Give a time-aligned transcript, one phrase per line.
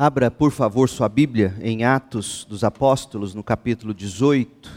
[0.00, 4.70] Abra, por favor, sua Bíblia em Atos dos Apóstolos, no capítulo 18.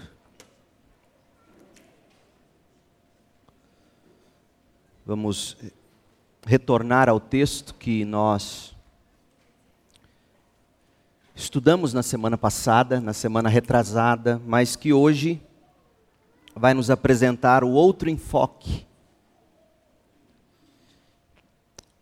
[5.05, 5.57] Vamos
[6.43, 8.75] retornar ao texto que nós
[11.35, 15.39] estudamos na semana passada, na semana retrasada, mas que hoje
[16.55, 18.87] vai nos apresentar o outro enfoque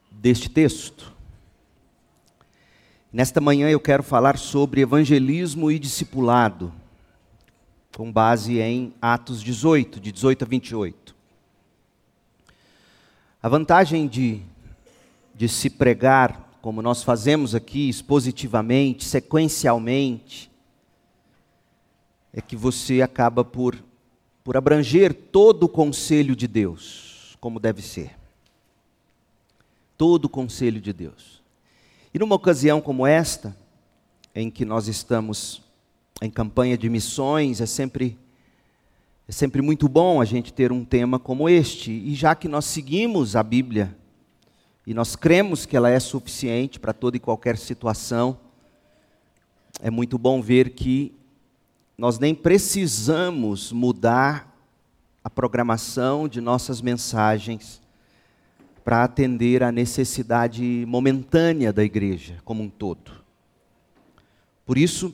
[0.10, 1.19] deste texto.
[3.12, 6.71] Nesta manhã eu quero falar sobre evangelismo e discipulado,
[7.97, 11.15] com base em Atos 18, de 18 a 28.
[13.42, 14.43] A vantagem de,
[15.34, 20.51] de se pregar, como nós fazemos aqui, expositivamente, sequencialmente,
[22.32, 23.76] é que você acaba por,
[24.43, 28.15] por abranger todo o conselho de Deus, como deve ser.
[29.98, 31.39] Todo o conselho de Deus.
[32.14, 33.56] E numa ocasião como esta,
[34.34, 35.62] em que nós estamos
[36.22, 38.18] em campanha de missões, é sempre
[39.28, 41.92] é sempre muito bom a gente ter um tema como este.
[41.92, 43.96] E já que nós seguimos a Bíblia
[44.88, 48.40] e nós cremos que ela é suficiente para toda e qualquer situação,
[49.80, 51.14] é muito bom ver que
[51.96, 54.52] nós nem precisamos mudar
[55.23, 57.80] a programação de nossas mensagens
[58.90, 63.12] para atender à necessidade momentânea da igreja como um todo.
[64.66, 65.14] Por isso,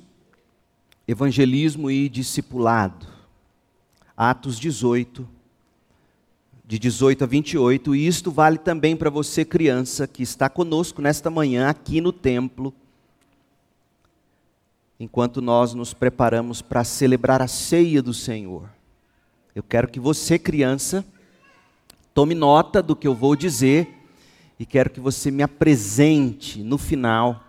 [1.05, 3.05] evangelismo e discipulado.
[4.15, 5.27] Atos 18,
[6.65, 11.29] de 18 a 28, e isto vale também para você, criança, que está conosco nesta
[11.29, 12.73] manhã aqui no templo,
[14.97, 18.69] enquanto nós nos preparamos para celebrar a ceia do Senhor.
[19.53, 21.03] Eu quero que você, criança,
[22.15, 23.89] Tome nota do que eu vou dizer
[24.57, 27.43] e quero que você me apresente no final,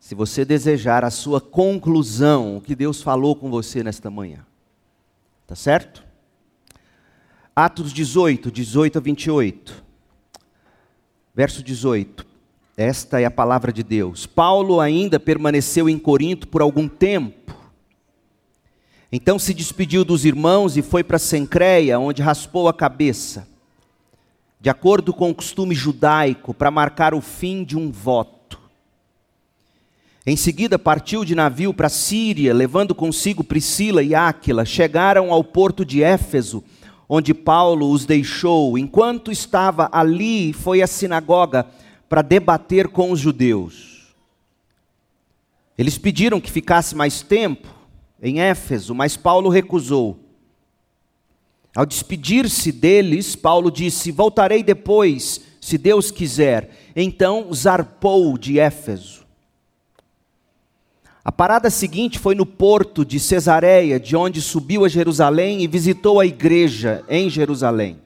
[0.00, 4.44] se você desejar, a sua conclusão, o que Deus falou com você nesta manhã.
[5.46, 6.02] Tá certo?
[7.54, 9.84] Atos 18, 18 a 28.
[11.32, 12.26] Verso 18.
[12.76, 14.26] Esta é a palavra de Deus.
[14.26, 17.54] Paulo ainda permaneceu em Corinto por algum tempo.
[19.12, 23.51] Então se despediu dos irmãos e foi para Sencreia, onde raspou a cabeça
[24.62, 28.60] de acordo com o costume judaico, para marcar o fim de um voto.
[30.24, 34.64] Em seguida, partiu de navio para Síria, levando consigo Priscila e Áquila.
[34.64, 36.62] Chegaram ao porto de Éfeso,
[37.08, 38.78] onde Paulo os deixou.
[38.78, 41.66] Enquanto estava ali, foi à sinagoga
[42.08, 44.14] para debater com os judeus.
[45.76, 47.66] Eles pediram que ficasse mais tempo
[48.22, 50.21] em Éfeso, mas Paulo recusou.
[51.74, 56.70] Ao despedir-se deles, Paulo disse: Voltarei depois, se Deus quiser.
[56.94, 59.22] Então zarpou de Éfeso.
[61.24, 66.18] A parada seguinte foi no porto de Cesareia, de onde subiu a Jerusalém e visitou
[66.18, 67.98] a igreja em Jerusalém.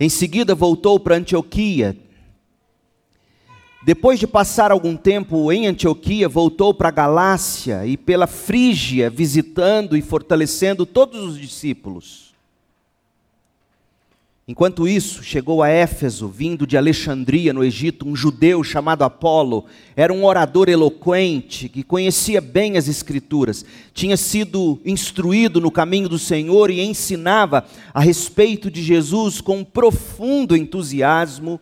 [0.00, 1.96] Em seguida voltou para Antioquia,
[3.84, 9.94] depois de passar algum tempo em Antioquia, voltou para a Galácia e pela Frígia, visitando
[9.94, 12.32] e fortalecendo todos os discípulos.
[14.48, 19.66] Enquanto isso, chegou a Éfeso, vindo de Alexandria, no Egito, um judeu chamado Apolo.
[19.94, 26.18] Era um orador eloquente, que conhecia bem as Escrituras, tinha sido instruído no caminho do
[26.18, 31.60] Senhor e ensinava a respeito de Jesus com profundo entusiasmo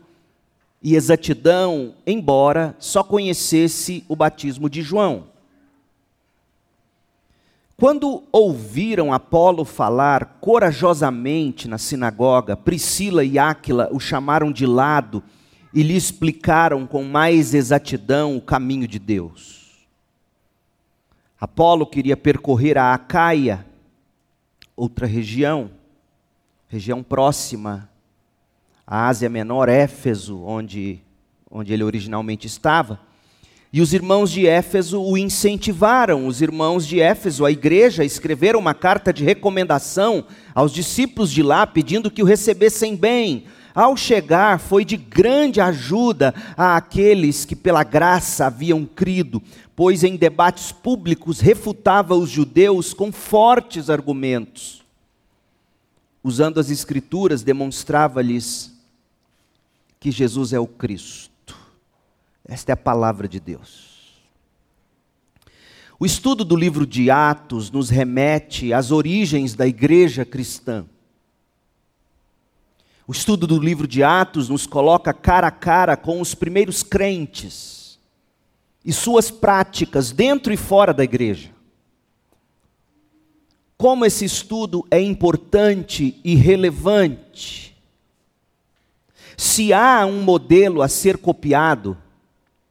[0.82, 5.30] e exatidão, embora só conhecesse o batismo de João.
[7.76, 15.22] Quando ouviram Apolo falar corajosamente na sinagoga, Priscila e Áquila o chamaram de lado
[15.74, 19.86] e lhe explicaram com mais exatidão o caminho de Deus.
[21.40, 23.66] Apolo queria percorrer a Acaia,
[24.76, 25.70] outra região,
[26.68, 27.90] região próxima
[28.94, 31.00] a Ásia Menor, Éfeso, onde,
[31.50, 33.00] onde ele originalmente estava.
[33.72, 38.74] E os irmãos de Éfeso o incentivaram, os irmãos de Éfeso, a igreja, escreveram uma
[38.74, 43.44] carta de recomendação aos discípulos de lá, pedindo que o recebessem bem.
[43.74, 49.42] Ao chegar, foi de grande ajuda a aqueles que pela graça haviam crido,
[49.74, 54.82] pois em debates públicos refutava os judeus com fortes argumentos.
[56.22, 58.71] Usando as Escrituras, demonstrava-lhes
[60.02, 61.56] que Jesus é o Cristo.
[62.44, 64.20] Esta é a palavra de Deus.
[65.96, 70.84] O estudo do livro de Atos nos remete às origens da igreja cristã.
[73.06, 78.00] O estudo do livro de Atos nos coloca cara a cara com os primeiros crentes
[78.84, 81.50] e suas práticas dentro e fora da igreja.
[83.78, 87.71] Como esse estudo é importante e relevante.
[89.36, 91.96] Se há um modelo a ser copiado,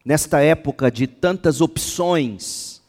[0.03, 2.81] nesta época de tantas opções,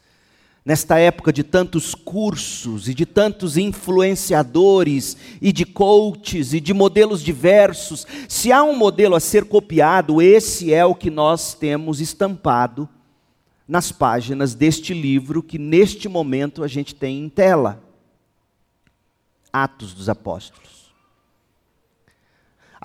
[0.65, 7.23] nesta época de tantos cursos e de tantos influenciadores e de coaches e de modelos
[7.23, 12.89] diversos, se há um modelo a ser copiado, esse é o que nós temos estampado
[13.67, 17.83] nas páginas deste livro que neste momento a gente tem em tela.
[19.53, 20.82] Atos dos Apóstolos.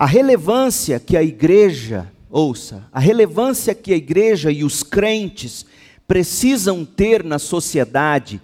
[0.00, 5.66] A relevância que a igreja, ouça, a relevância que a igreja e os crentes
[6.06, 8.40] precisam ter na sociedade,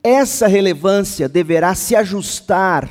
[0.00, 2.88] essa relevância deverá se ajustar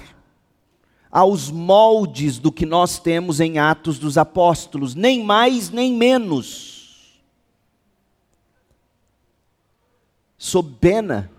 [1.10, 7.22] aos moldes do que nós temos em Atos dos Apóstolos, nem mais nem menos.
[10.38, 11.32] Sob pena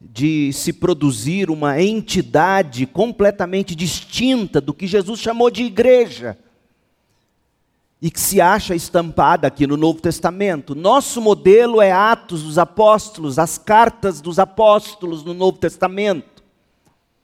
[0.00, 6.38] de se produzir uma entidade completamente distinta do que Jesus chamou de igreja
[8.00, 10.74] e que se acha estampada aqui no Novo Testamento.
[10.74, 16.44] Nosso modelo é Atos dos Apóstolos, as cartas dos apóstolos no Novo Testamento.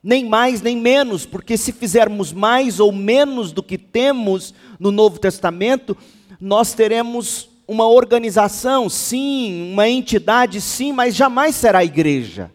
[0.03, 5.19] Nem mais nem menos, porque se fizermos mais ou menos do que temos no Novo
[5.19, 5.97] Testamento,
[6.41, 12.51] nós teremos uma organização, sim, uma entidade, sim, mas jamais será igreja,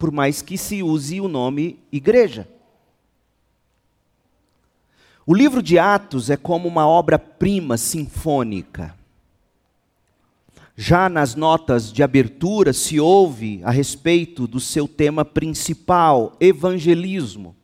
[0.00, 2.48] por mais que se use o nome igreja.
[5.26, 8.96] O livro de Atos é como uma obra-prima sinfônica.
[10.74, 17.54] Já nas notas de abertura se ouve a respeito do seu tema principal, evangelismo.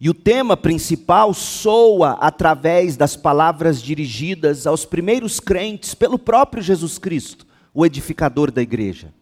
[0.00, 6.96] E o tema principal soa através das palavras dirigidas aos primeiros crentes pelo próprio Jesus
[6.96, 9.12] Cristo, o edificador da igreja.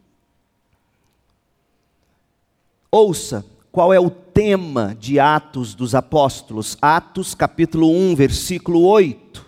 [2.91, 6.79] Ouça qual é o tema de Atos dos Apóstolos?
[6.81, 9.45] Atos capítulo 1, versículo 8.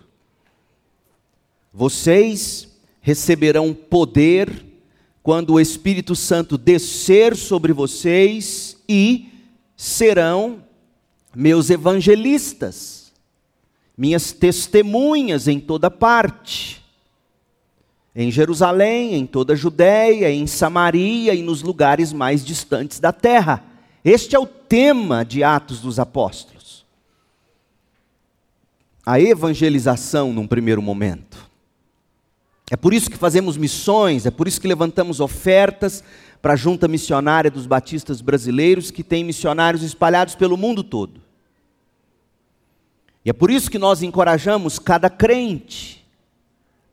[1.73, 2.69] Vocês
[3.01, 4.67] receberão poder
[5.23, 9.29] quando o Espírito Santo descer sobre vocês e
[9.77, 10.63] serão
[11.35, 13.13] meus evangelistas,
[13.97, 16.85] minhas testemunhas em toda parte.
[18.15, 23.63] Em Jerusalém, em toda a Judéia, em Samaria e nos lugares mais distantes da terra.
[24.05, 26.85] Este é o tema de Atos dos Apóstolos.
[29.05, 31.49] A evangelização num primeiro momento.
[32.71, 36.05] É por isso que fazemos missões, é por isso que levantamos ofertas
[36.43, 41.21] para a Junta Missionária dos Batistas Brasileiros, que tem missionários espalhados pelo mundo todo.
[43.25, 45.98] E é por isso que nós encorajamos cada crente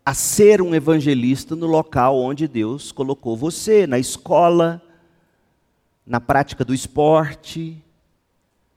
[0.06, 4.80] a ser um evangelista no local onde Deus colocou você, na escola,
[6.06, 7.84] na prática do esporte,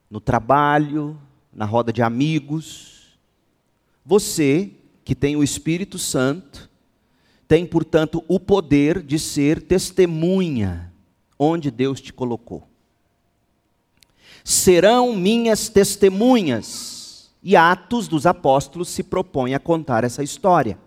[0.09, 1.15] no trabalho,
[1.53, 3.19] na roda de amigos.
[4.03, 4.71] Você,
[5.05, 6.67] que tem o Espírito Santo,
[7.47, 10.91] tem, portanto, o poder de ser testemunha
[11.37, 12.67] onde Deus te colocou.
[14.43, 17.29] Serão minhas testemunhas.
[17.41, 20.77] E Atos dos Apóstolos se propõe a contar essa história.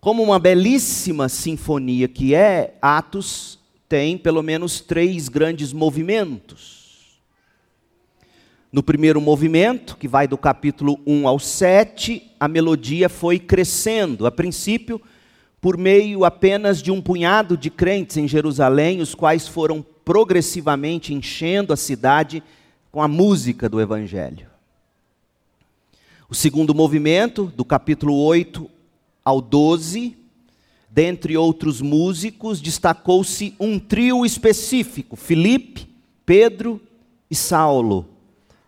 [0.00, 7.18] Como uma belíssima sinfonia que é, Atos tem pelo menos três grandes movimentos.
[8.70, 14.24] No primeiro movimento, que vai do capítulo 1 ao 7, a melodia foi crescendo.
[14.24, 15.00] A princípio,
[15.60, 21.72] por meio apenas de um punhado de crentes em Jerusalém, os quais foram progressivamente enchendo
[21.72, 22.40] a cidade
[22.92, 24.46] com a música do Evangelho.
[26.28, 28.77] O segundo movimento, do capítulo 8
[29.28, 30.16] ao 12,
[30.90, 35.86] Dentre outros músicos, destacou-se um trio específico: Filipe,
[36.24, 36.80] Pedro
[37.30, 38.08] e Saulo,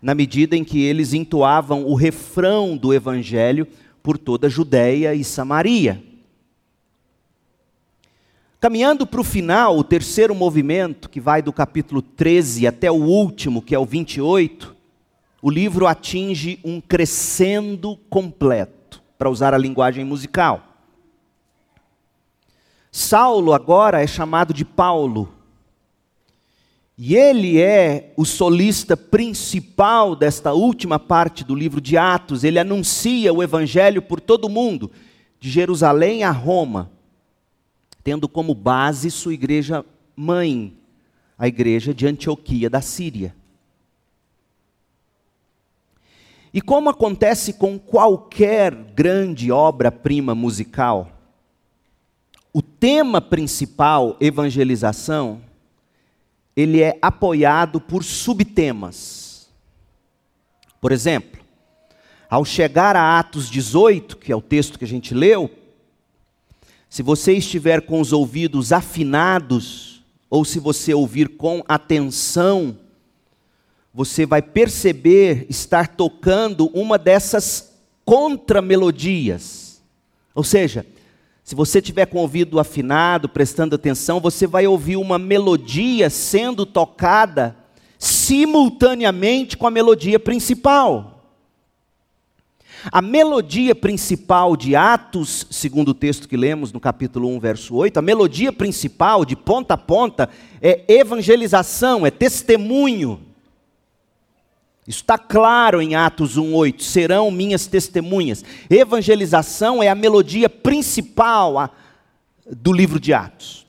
[0.01, 3.67] na medida em que eles entoavam o refrão do evangelho
[4.03, 6.03] por toda a Judéia e Samaria.
[8.61, 13.63] Caminhando para o final, o terceiro movimento, que vai do capítulo 13 até o último,
[13.63, 14.77] que é o 28,
[15.41, 18.80] o livro atinge um crescendo completo,
[19.21, 20.79] para usar a linguagem musical.
[22.91, 25.31] Saulo agora é chamado de Paulo.
[26.97, 32.45] E ele é o solista principal desta última parte do livro de Atos.
[32.45, 34.91] Ele anuncia o evangelho por todo o mundo,
[35.39, 36.91] de Jerusalém a Roma,
[38.03, 39.85] tendo como base sua igreja
[40.17, 40.73] mãe,
[41.37, 43.37] a igreja de Antioquia da Síria.
[46.53, 51.09] E como acontece com qualquer grande obra-prima musical,
[52.53, 55.41] o tema principal, evangelização,
[56.57, 59.49] ele é apoiado por subtemas.
[60.81, 61.41] Por exemplo,
[62.29, 65.51] ao chegar a Atos 18, que é o texto que a gente leu,
[66.89, 72.77] se você estiver com os ouvidos afinados, ou se você ouvir com atenção,
[73.93, 77.73] você vai perceber estar tocando uma dessas
[78.05, 79.83] contramelodias.
[80.35, 80.87] Ou seja,
[81.43, 86.65] se você tiver com o ouvido afinado, prestando atenção, você vai ouvir uma melodia sendo
[86.65, 87.57] tocada
[87.99, 91.25] simultaneamente com a melodia principal.
[92.91, 97.99] A melodia principal de Atos, segundo o texto que lemos no capítulo 1, verso 8,
[97.99, 100.31] a melodia principal, de ponta a ponta,
[100.63, 103.30] é evangelização, é testemunho.
[104.91, 108.45] Isso está claro em Atos 1,8: serão minhas testemunhas.
[108.69, 111.73] Evangelização é a melodia principal
[112.45, 113.65] do livro de Atos.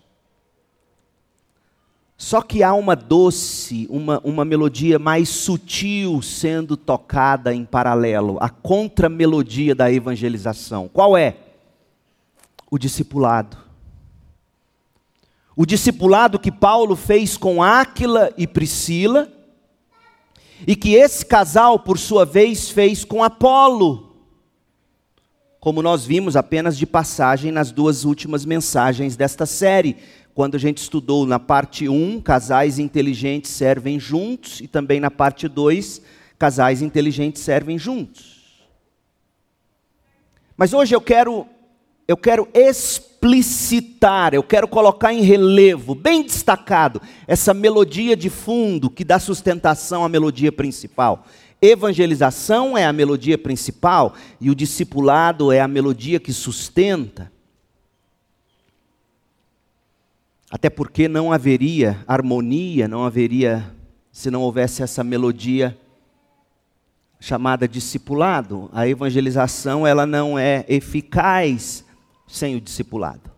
[2.18, 8.50] Só que há uma doce, uma, uma melodia mais sutil sendo tocada em paralelo, a
[8.50, 10.90] contramelodia da evangelização.
[10.92, 11.36] Qual é?
[12.72, 13.58] O discipulado.
[15.56, 19.30] O discipulado que Paulo fez com Áquila e Priscila
[20.68, 24.16] e que esse casal, por sua vez, fez com Apolo,
[25.60, 29.98] como nós vimos apenas de passagem nas duas últimas mensagens desta série,
[30.34, 35.48] quando a gente estudou na parte 1, casais inteligentes servem juntos, e também na parte
[35.48, 36.02] 2,
[36.40, 38.66] casais inteligentes servem juntos.
[40.58, 41.48] Mas hoje eu quero
[42.08, 42.48] eu quero
[43.22, 50.04] explicitar, eu quero colocar em relevo, bem destacado, essa melodia de fundo que dá sustentação
[50.04, 51.26] à melodia principal.
[51.62, 57.32] Evangelização é a melodia principal e o discipulado é a melodia que sustenta.
[60.50, 63.72] Até porque não haveria harmonia, não haveria,
[64.12, 65.78] se não houvesse essa melodia
[67.20, 68.68] chamada discipulado.
[68.74, 71.86] A evangelização ela não é eficaz
[72.32, 73.30] sem o discipulado.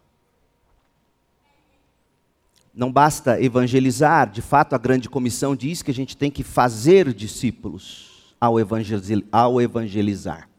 [2.73, 7.13] Não basta evangelizar, de fato, a grande comissão diz que a gente tem que fazer
[7.13, 10.49] discípulos ao evangelizar.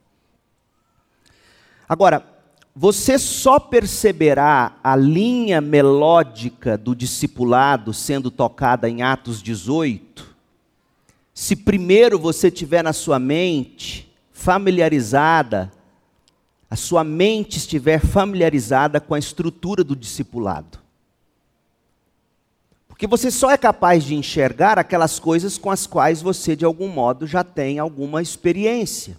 [1.88, 2.24] Agora,
[2.74, 10.34] você só perceberá a linha melódica do discipulado sendo tocada em Atos 18,
[11.32, 15.70] se primeiro você tiver na sua mente familiarizada
[16.74, 20.80] a sua mente estiver familiarizada com a estrutura do discipulado.
[22.88, 26.88] Porque você só é capaz de enxergar aquelas coisas com as quais você, de algum
[26.88, 29.16] modo, já tem alguma experiência.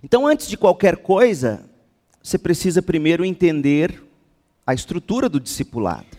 [0.00, 1.68] Então, antes de qualquer coisa,
[2.22, 4.00] você precisa primeiro entender
[4.64, 6.16] a estrutura do discipulado.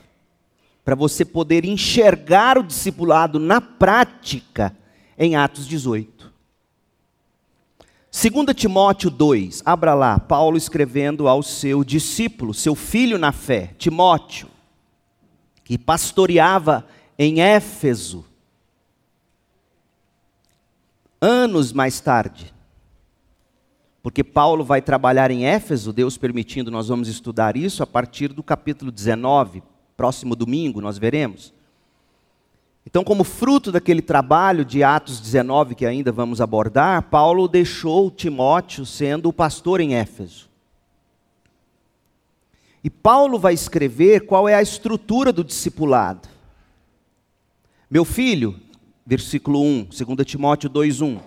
[0.84, 4.76] Para você poder enxergar o discipulado na prática
[5.18, 6.12] em Atos 18.
[8.13, 14.48] 2 Timóteo 2, abra lá, Paulo escrevendo ao seu discípulo, seu filho na fé, Timóteo,
[15.63, 16.86] que pastoreava
[17.17, 18.24] em Éfeso,
[21.20, 22.53] anos mais tarde,
[24.03, 28.43] porque Paulo vai trabalhar em Éfeso, Deus permitindo, nós vamos estudar isso a partir do
[28.43, 29.63] capítulo 19,
[29.98, 31.51] próximo domingo, nós veremos.
[32.86, 38.86] Então, como fruto daquele trabalho de Atos 19 que ainda vamos abordar, Paulo deixou Timóteo
[38.86, 40.50] sendo o pastor em Éfeso.
[42.84, 46.28] E Paulo vai escrever qual é a estrutura do discipulado.
[47.90, 48.60] Meu filho,
[49.06, 51.20] versículo 1, 2 Timóteo 2:1.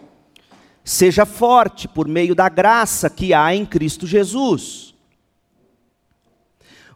[0.85, 4.86] Seja forte por meio da graça que há em Cristo Jesus.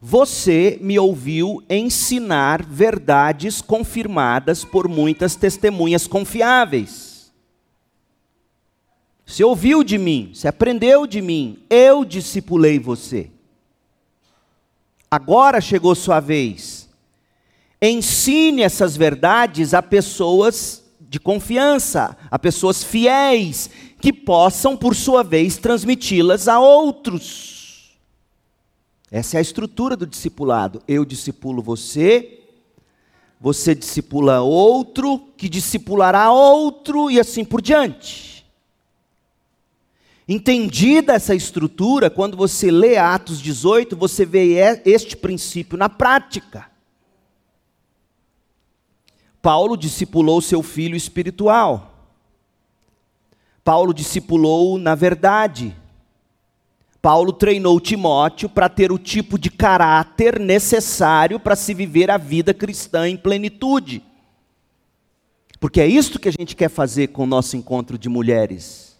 [0.01, 7.31] Você me ouviu ensinar verdades confirmadas por muitas testemunhas confiáveis.
[9.27, 13.31] Você ouviu de mim, você aprendeu de mim, eu discipulei você.
[15.11, 16.89] Agora chegou sua vez.
[17.81, 23.69] Ensine essas verdades a pessoas de confiança, a pessoas fiéis,
[24.01, 27.60] que possam, por sua vez, transmiti-las a outros.
[29.11, 30.83] Essa é a estrutura do discipulado.
[30.87, 32.45] Eu discipulo você,
[33.41, 38.47] você discipula outro, que discipulará outro e assim por diante.
[40.29, 46.71] Entendida essa estrutura, quando você lê Atos 18, você vê este princípio na prática.
[49.43, 51.91] Paulo discipulou seu filho espiritual.
[53.65, 55.77] Paulo discipulou na verdade.
[57.03, 62.53] Paulo treinou Timóteo para ter o tipo de caráter necessário para se viver a vida
[62.53, 64.03] cristã em plenitude.
[65.59, 68.99] Porque é isto que a gente quer fazer com o nosso encontro de mulheres.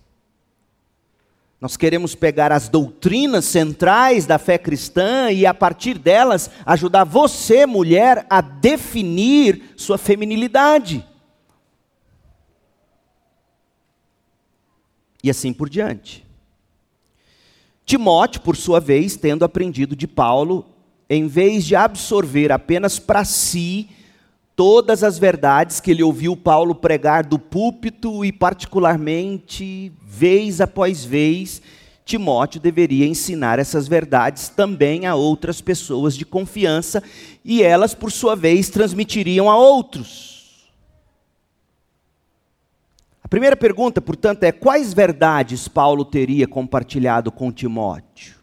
[1.61, 7.67] Nós queremos pegar as doutrinas centrais da fé cristã e, a partir delas, ajudar você,
[7.67, 11.07] mulher, a definir sua feminilidade.
[15.23, 16.30] E assim por diante.
[17.91, 20.65] Timóteo, por sua vez, tendo aprendido de Paulo,
[21.09, 23.89] em vez de absorver apenas para si
[24.55, 31.61] todas as verdades que ele ouviu Paulo pregar do púlpito e, particularmente, vez após vez,
[32.05, 37.03] Timóteo deveria ensinar essas verdades também a outras pessoas de confiança
[37.45, 40.30] e elas, por sua vez, transmitiriam a outros.
[43.31, 48.41] Primeira pergunta, portanto, é: quais verdades Paulo teria compartilhado com Timóteo?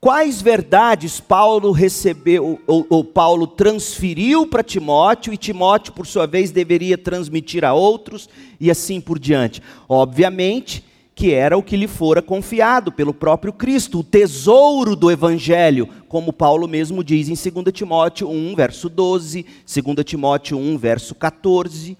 [0.00, 6.50] Quais verdades Paulo recebeu, ou, ou Paulo transferiu para Timóteo, e Timóteo, por sua vez,
[6.50, 9.62] deveria transmitir a outros, e assim por diante?
[9.86, 10.84] Obviamente
[11.20, 16.32] que era o que lhe fora confiado pelo próprio Cristo, o tesouro do Evangelho, como
[16.32, 21.98] Paulo mesmo diz em 2 Timóteo 1, verso 12, 2 Timóteo 1, verso 14.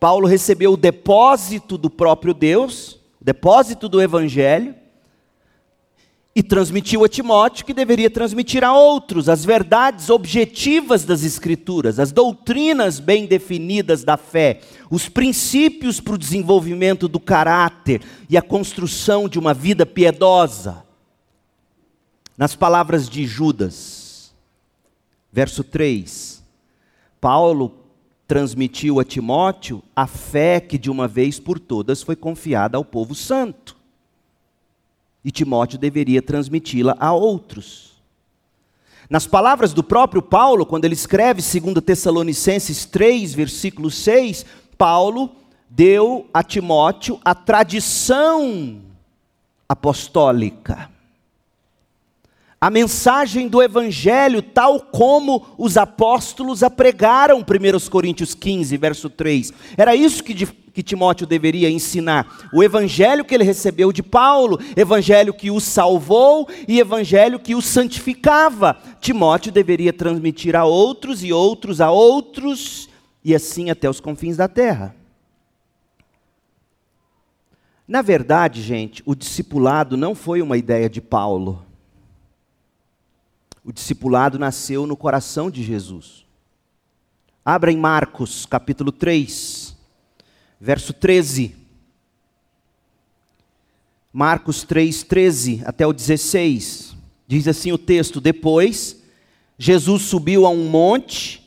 [0.00, 4.74] Paulo recebeu o depósito do próprio Deus, o depósito do Evangelho,
[6.34, 12.12] e transmitiu a Timóteo que deveria transmitir a outros as verdades objetivas das Escrituras, as
[12.12, 19.28] doutrinas bem definidas da fé, os princípios para o desenvolvimento do caráter e a construção
[19.28, 20.82] de uma vida piedosa.
[22.38, 24.32] Nas palavras de Judas,
[25.30, 26.42] verso 3,
[27.20, 27.79] Paulo
[28.30, 33.12] transmitiu a Timóteo a fé que de uma vez por todas foi confiada ao povo
[33.12, 33.76] santo.
[35.24, 38.00] E Timóteo deveria transmiti-la a outros.
[39.10, 44.46] Nas palavras do próprio Paulo, quando ele escreve 2 Tessalonicenses 3, versículo 6,
[44.78, 45.32] Paulo
[45.68, 48.80] deu a Timóteo a tradição
[49.68, 50.88] apostólica
[52.60, 59.50] a mensagem do Evangelho, tal como os apóstolos a pregaram, 1 Coríntios 15, verso 3.
[59.78, 62.50] Era isso que, que Timóteo deveria ensinar.
[62.52, 67.62] O Evangelho que ele recebeu de Paulo, Evangelho que o salvou e Evangelho que o
[67.62, 68.76] santificava.
[69.00, 72.90] Timóteo deveria transmitir a outros e outros a outros,
[73.24, 74.94] e assim até os confins da terra.
[77.88, 81.69] Na verdade, gente, o discipulado não foi uma ideia de Paulo.
[83.70, 86.26] O discipulado nasceu no coração de Jesus.
[87.44, 89.76] Abra em Marcos, capítulo 3,
[90.60, 91.54] verso 13.
[94.12, 96.96] Marcos 3, 13 até o 16.
[97.28, 99.04] Diz assim o texto: Depois,
[99.56, 101.40] Jesus subiu a um monte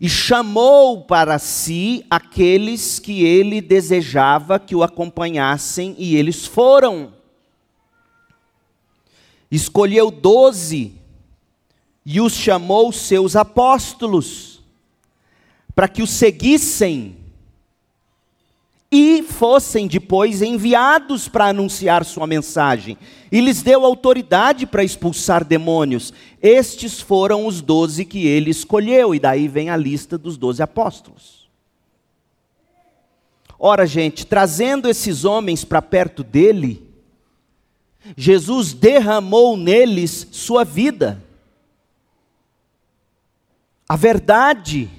[0.00, 7.17] e chamou para si aqueles que ele desejava que o acompanhassem, e eles foram
[9.50, 10.94] escolheu doze
[12.04, 14.62] e os chamou seus apóstolos,
[15.74, 17.16] para que o seguissem
[18.90, 22.96] e fossem depois enviados para anunciar sua mensagem.
[23.30, 26.12] E lhes deu autoridade para expulsar demônios.
[26.40, 31.46] Estes foram os doze que ele escolheu, e daí vem a lista dos doze apóstolos.
[33.58, 36.87] Ora, gente, trazendo esses homens para perto dele,
[38.16, 41.22] Jesus derramou neles sua vida.
[43.88, 44.90] A verdade.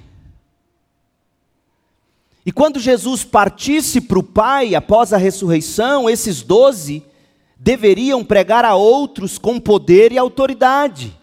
[2.44, 7.04] E quando Jesus partisse para o Pai após a ressurreição, esses doze
[7.56, 11.16] deveriam pregar a outros com poder e autoridade.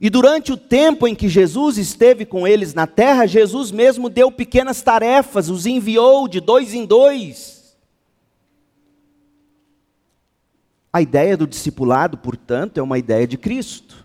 [0.00, 4.32] E durante o tempo em que Jesus esteve com eles na terra, Jesus mesmo deu
[4.32, 7.59] pequenas tarefas, os enviou de dois em dois.
[10.92, 14.04] A ideia do discipulado, portanto, é uma ideia de Cristo.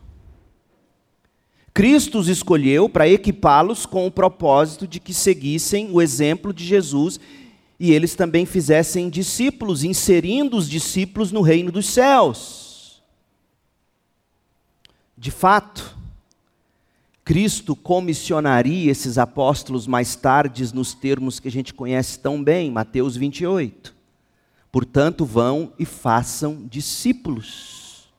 [1.74, 7.20] Cristo os escolheu para equipá-los com o propósito de que seguissem o exemplo de Jesus
[7.80, 13.04] e eles também fizessem discípulos, inserindo os discípulos no reino dos céus.
[15.18, 15.98] De fato,
[17.26, 23.18] Cristo comissionaria esses apóstolos mais tarde nos termos que a gente conhece tão bem, Mateus
[23.18, 23.95] 28.
[24.76, 28.10] Portanto, vão e façam discípulos.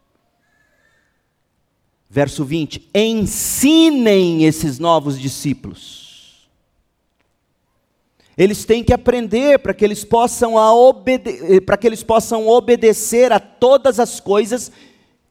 [2.09, 6.49] Verso 20: ensinem esses novos discípulos.
[8.38, 10.55] Eles têm que aprender para que eles possam
[11.66, 14.73] para que eles possam obedecer a todas as coisas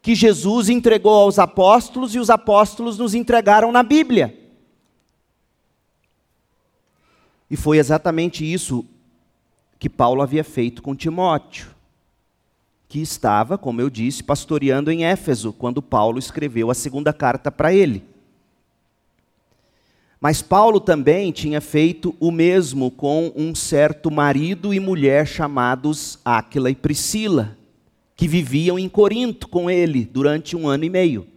[0.03, 4.37] que Jesus entregou aos apóstolos e os apóstolos nos entregaram na Bíblia.
[7.49, 8.85] E foi exatamente isso
[9.77, 11.75] que Paulo havia feito com Timóteo
[12.95, 17.73] que estava, como eu disse, pastoreando em Éfeso, quando Paulo escreveu a segunda carta para
[17.73, 18.03] ele.
[20.19, 26.71] Mas Paulo também tinha feito o mesmo com um certo marido e mulher chamados Áquila
[26.71, 27.57] e Priscila,
[28.15, 31.27] que viviam em Corinto com ele durante um ano e meio.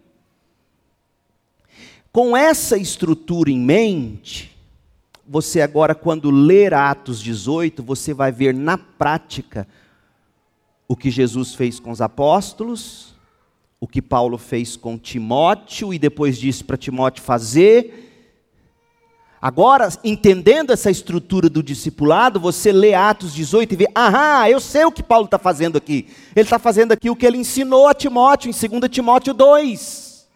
[2.13, 4.57] Com essa estrutura em mente,
[5.29, 9.69] você agora, quando ler Atos 18, você vai ver na prática
[10.89, 13.15] o que Jesus fez com os apóstolos,
[13.79, 18.07] o que Paulo fez com Timóteo e depois disse para Timóteo fazer.
[19.41, 24.85] Agora, entendendo essa estrutura do discipulado, você lê Atos 18 e vê, aham, eu sei
[24.85, 26.09] o que Paulo está fazendo aqui.
[26.35, 30.27] Ele está fazendo aqui o que ele ensinou a Timóteo, em 2 Timóteo 2.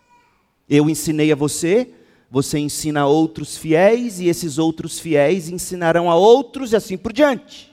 [0.68, 1.90] Eu ensinei a você,
[2.32, 7.12] você ensina a outros fiéis, e esses outros fiéis ensinarão a outros, e assim por
[7.12, 7.70] diante.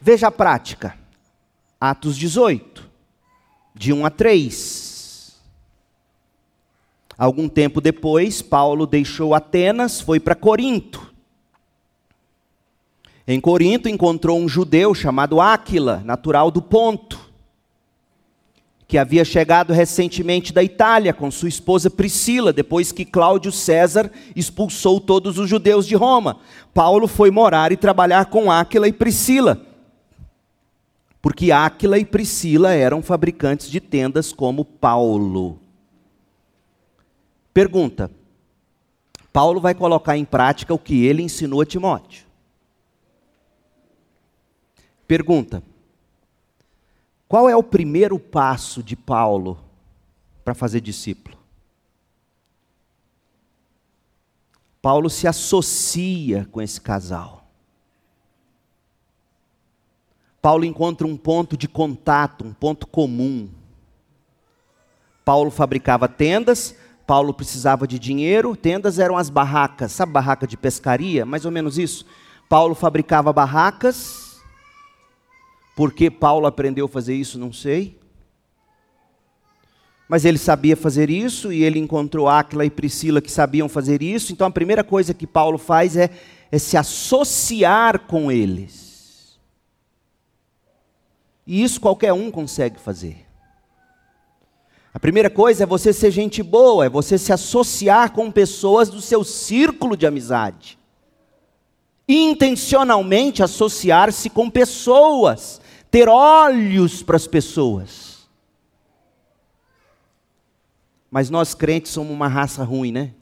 [0.00, 0.96] Veja a prática.
[1.80, 2.88] Atos 18,
[3.74, 5.42] de 1 a 3.
[7.18, 11.12] Algum tempo depois, Paulo deixou Atenas, foi para Corinto.
[13.26, 17.23] Em Corinto encontrou um judeu chamado Áquila, natural do Ponto,
[18.94, 25.00] que havia chegado recentemente da Itália com sua esposa Priscila, depois que Cláudio César expulsou
[25.00, 26.38] todos os judeus de Roma.
[26.72, 29.60] Paulo foi morar e trabalhar com Áquila e Priscila
[31.20, 35.58] porque Áquila e Priscila eram fabricantes de tendas como Paulo.
[37.52, 38.08] Pergunta:
[39.32, 42.24] Paulo vai colocar em prática o que ele ensinou a Timóteo.
[45.08, 45.64] Pergunta:
[47.28, 49.58] Qual é o primeiro passo de Paulo
[50.44, 51.36] para fazer discípulo?
[54.80, 57.44] Paulo se associa com esse casal.
[60.42, 63.48] Paulo encontra um ponto de contato, um ponto comum.
[65.24, 71.24] Paulo fabricava tendas, Paulo precisava de dinheiro, tendas eram as barracas, sabe barraca de pescaria?
[71.24, 72.04] Mais ou menos isso.
[72.46, 74.23] Paulo fabricava barracas,
[75.74, 77.98] por que Paulo aprendeu a fazer isso, não sei.
[80.08, 84.32] Mas ele sabia fazer isso e ele encontrou Áquila e Priscila que sabiam fazer isso.
[84.32, 86.10] Então a primeira coisa que Paulo faz é,
[86.52, 89.38] é se associar com eles.
[91.46, 93.24] E isso qualquer um consegue fazer.
[94.92, 99.00] A primeira coisa é você ser gente boa, é você se associar com pessoas do
[99.00, 100.78] seu círculo de amizade.
[102.08, 105.60] Intencionalmente associar-se com pessoas,
[105.94, 108.26] ter olhos para as pessoas.
[111.08, 113.12] Mas nós crentes somos uma raça ruim, né?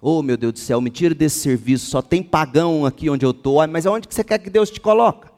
[0.00, 3.32] Oh, meu Deus do céu, me tira desse serviço, só tem pagão aqui onde eu
[3.32, 5.28] estou, mas aonde que você quer que Deus te coloque?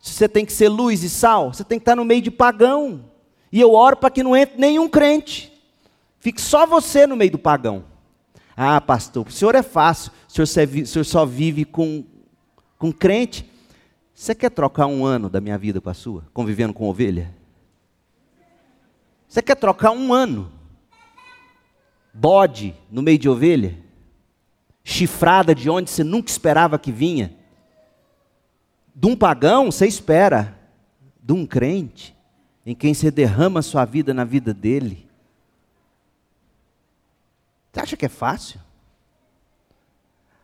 [0.00, 2.30] Se você tem que ser luz e sal, você tem que estar no meio de
[2.30, 3.04] pagão.
[3.52, 5.52] E eu oro para que não entre nenhum crente.
[6.20, 7.84] Fique só você no meio do pagão.
[8.56, 12.02] Ah, pastor, o senhor é fácil, o senhor, o senhor só vive com,
[12.78, 13.51] com crente.
[14.22, 17.34] Você quer trocar um ano da minha vida com a sua, convivendo com ovelha?
[19.26, 20.52] Você quer trocar um ano?
[22.14, 23.76] Bode no meio de ovelha?
[24.84, 27.36] Chifrada de onde você nunca esperava que vinha?
[28.94, 30.56] De um pagão, você espera.
[31.20, 32.16] De um crente,
[32.64, 35.04] em quem você derrama sua vida na vida dele.
[37.72, 38.60] Você acha que é fácil?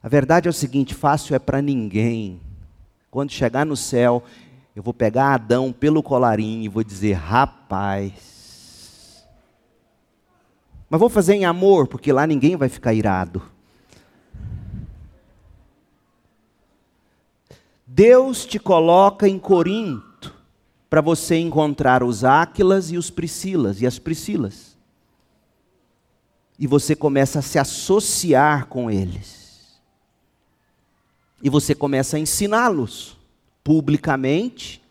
[0.03, 2.48] A verdade é o seguinte: fácil é para ninguém.
[3.11, 4.23] Quando chegar no céu,
[4.77, 9.27] eu vou pegar Adão pelo colarinho e vou dizer: rapaz.
[10.91, 13.43] Mas vou fazer em amor, porque lá ninguém vai ficar irado.
[17.87, 20.35] Deus te coloca em Corinto
[20.89, 24.77] para você encontrar os Áquilas e os Priscilas e as Priscilas.
[26.59, 29.38] E você começa a se associar com eles.
[31.43, 33.17] E você começa a ensiná-los
[33.63, 34.83] publicamente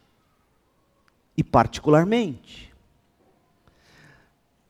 [1.36, 2.68] e particularmente.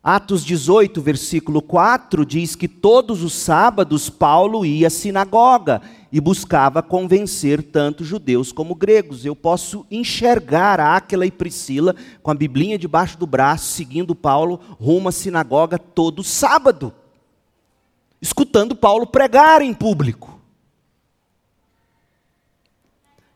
[0.10, 6.82] Atos 18, versículo 4 diz que todos os sábados Paulo ia à sinagoga e buscava
[6.82, 9.26] convencer tanto judeus como gregos.
[9.26, 15.10] Eu posso enxergar Áquila e Priscila com a biblinha debaixo do braço, seguindo Paulo rumo
[15.10, 16.94] à sinagoga todo sábado,
[18.22, 20.37] escutando Paulo pregar em público.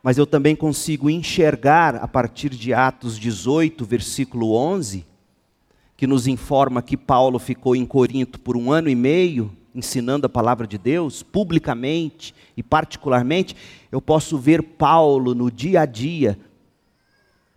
[0.03, 5.05] Mas eu também consigo enxergar, a partir de Atos 18, versículo 11,
[5.95, 10.29] que nos informa que Paulo ficou em Corinto por um ano e meio, ensinando a
[10.29, 13.55] palavra de Deus, publicamente e particularmente,
[13.91, 16.37] eu posso ver Paulo no dia a dia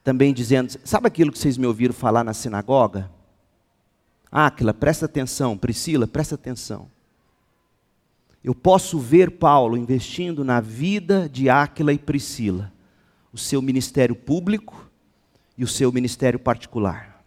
[0.04, 3.10] também dizendo: sabe aquilo que vocês me ouviram falar na sinagoga?
[4.30, 6.90] Áquila, presta atenção, Priscila, presta atenção.
[8.44, 12.70] Eu posso ver Paulo investindo na vida de Áquila e Priscila,
[13.32, 14.90] o seu ministério público
[15.56, 17.24] e o seu ministério particular.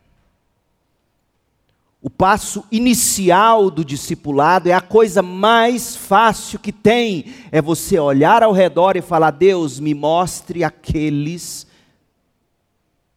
[1.99, 7.33] O passo inicial do discipulado é a coisa mais fácil que tem.
[7.51, 11.65] É você olhar ao redor e falar: Deus, me mostre aqueles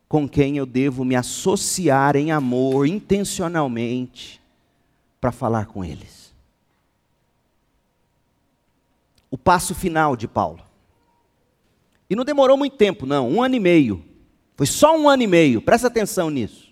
[0.08, 4.40] com quem eu devo me associar em amor, intencionalmente,
[5.20, 6.19] para falar com eles.
[9.30, 10.60] O passo final de Paulo.
[12.08, 14.04] E não demorou muito tempo, não, um ano e meio.
[14.56, 16.70] Foi só um ano e meio, presta atenção nisso.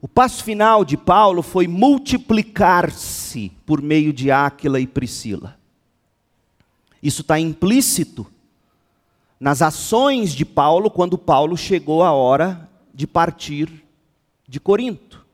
[0.00, 5.58] O passo final de Paulo foi multiplicar-se por meio de Áquila e Priscila.
[7.02, 8.26] Isso está implícito
[9.40, 13.82] nas ações de Paulo quando Paulo chegou a hora de partir
[14.46, 15.24] de Corinto.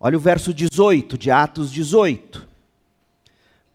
[0.00, 2.47] Olha o verso 18 de Atos 18.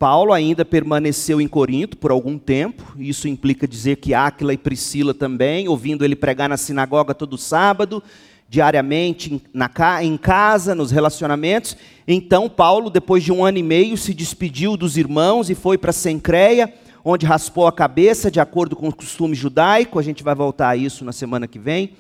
[0.04, 5.14] Paulo ainda permaneceu em Corinto por algum tempo, isso implica dizer que Áquila e Priscila
[5.14, 8.04] também, ouvindo ele pregar na sinagoga todo sábado,
[8.50, 9.72] diariamente na,
[10.04, 11.78] em casa, nos relacionamentos.
[12.06, 15.94] Então, Paulo, depois de um ano e meio, se despediu dos irmãos e foi para
[15.94, 20.00] Sencreia, onde raspou a cabeça, de acordo com o costume judaico.
[20.00, 21.94] A gente vai voltar a isso na semana que vem.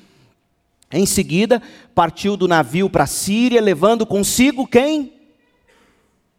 [0.91, 1.61] Em seguida,
[1.95, 5.13] partiu do navio para a Síria, levando consigo quem?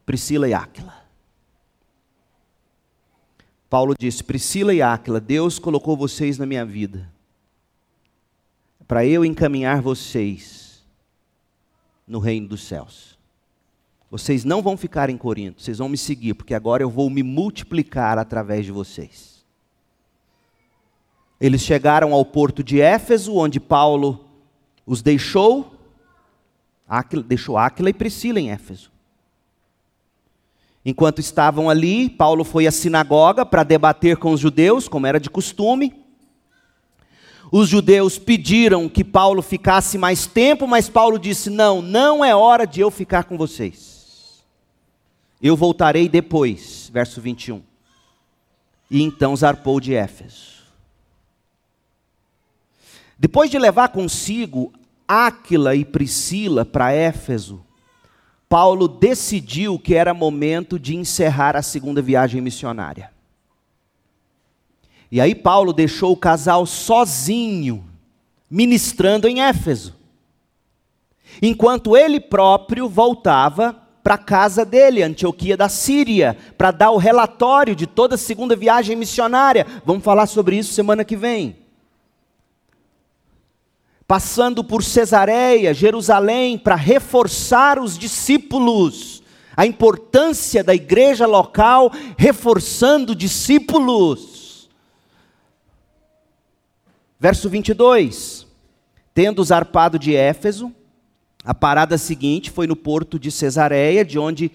[0.05, 1.04] Priscila e Áquila.
[3.75, 7.11] Paulo disse: Priscila e Áquila, Deus colocou vocês na minha vida
[8.87, 10.85] para eu encaminhar vocês
[12.07, 13.19] no reino dos céus.
[14.09, 17.25] Vocês não vão ficar em Corinto, vocês vão me seguir, porque agora eu vou me
[17.25, 19.45] multiplicar através de vocês.
[21.41, 24.25] Eles chegaram ao porto de Éfeso, onde Paulo
[24.87, 25.77] os deixou,
[27.27, 28.94] deixou Áquila e Priscila em Éfeso.
[30.85, 35.31] Enquanto estavam ali, Paulo foi à sinagoga para debater com os judeus, como era de
[35.31, 36.05] costume
[37.57, 42.67] os judeus pediram que Paulo ficasse mais tempo, mas Paulo disse: Não, não é hora
[42.67, 44.45] de eu ficar com vocês.
[45.41, 46.91] Eu voltarei depois.
[46.93, 47.63] Verso 21.
[48.91, 50.65] E então zarpou de Éfeso.
[53.17, 54.73] Depois de levar consigo
[55.07, 57.65] Áquila e Priscila para Éfeso,
[58.55, 63.11] Paulo decidiu que era momento de encerrar a segunda viagem missionária.
[65.11, 67.85] E aí Paulo deixou o casal sozinho,
[68.49, 69.97] ministrando em Éfeso.
[71.43, 77.75] Enquanto ele próprio voltava para a casa dele, Antioquia da Síria, para dar o relatório
[77.75, 79.67] de toda a segunda viagem missionária.
[79.85, 81.64] Vamos falar sobre isso semana que vem.
[84.07, 89.23] Passando por Cesareia, Jerusalém, para reforçar os discípulos,
[89.57, 94.69] a importância da igreja local, reforçando discípulos.
[97.19, 98.47] Verso 22.
[99.15, 100.73] Tendo zarpado de Éfeso,
[101.45, 104.51] a parada seguinte foi no porto de Cesareia, de onde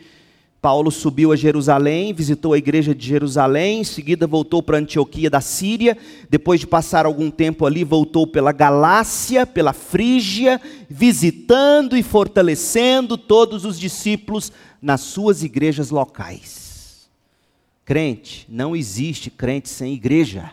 [0.62, 5.40] Paulo subiu a Jerusalém, visitou a igreja de Jerusalém, em seguida voltou para Antioquia da
[5.40, 5.98] Síria,
[6.30, 13.64] depois de passar algum tempo ali, voltou pela Galácia, pela Frígia, visitando e fortalecendo todos
[13.64, 17.10] os discípulos nas suas igrejas locais.
[17.86, 20.52] Crente, não existe crente sem igreja.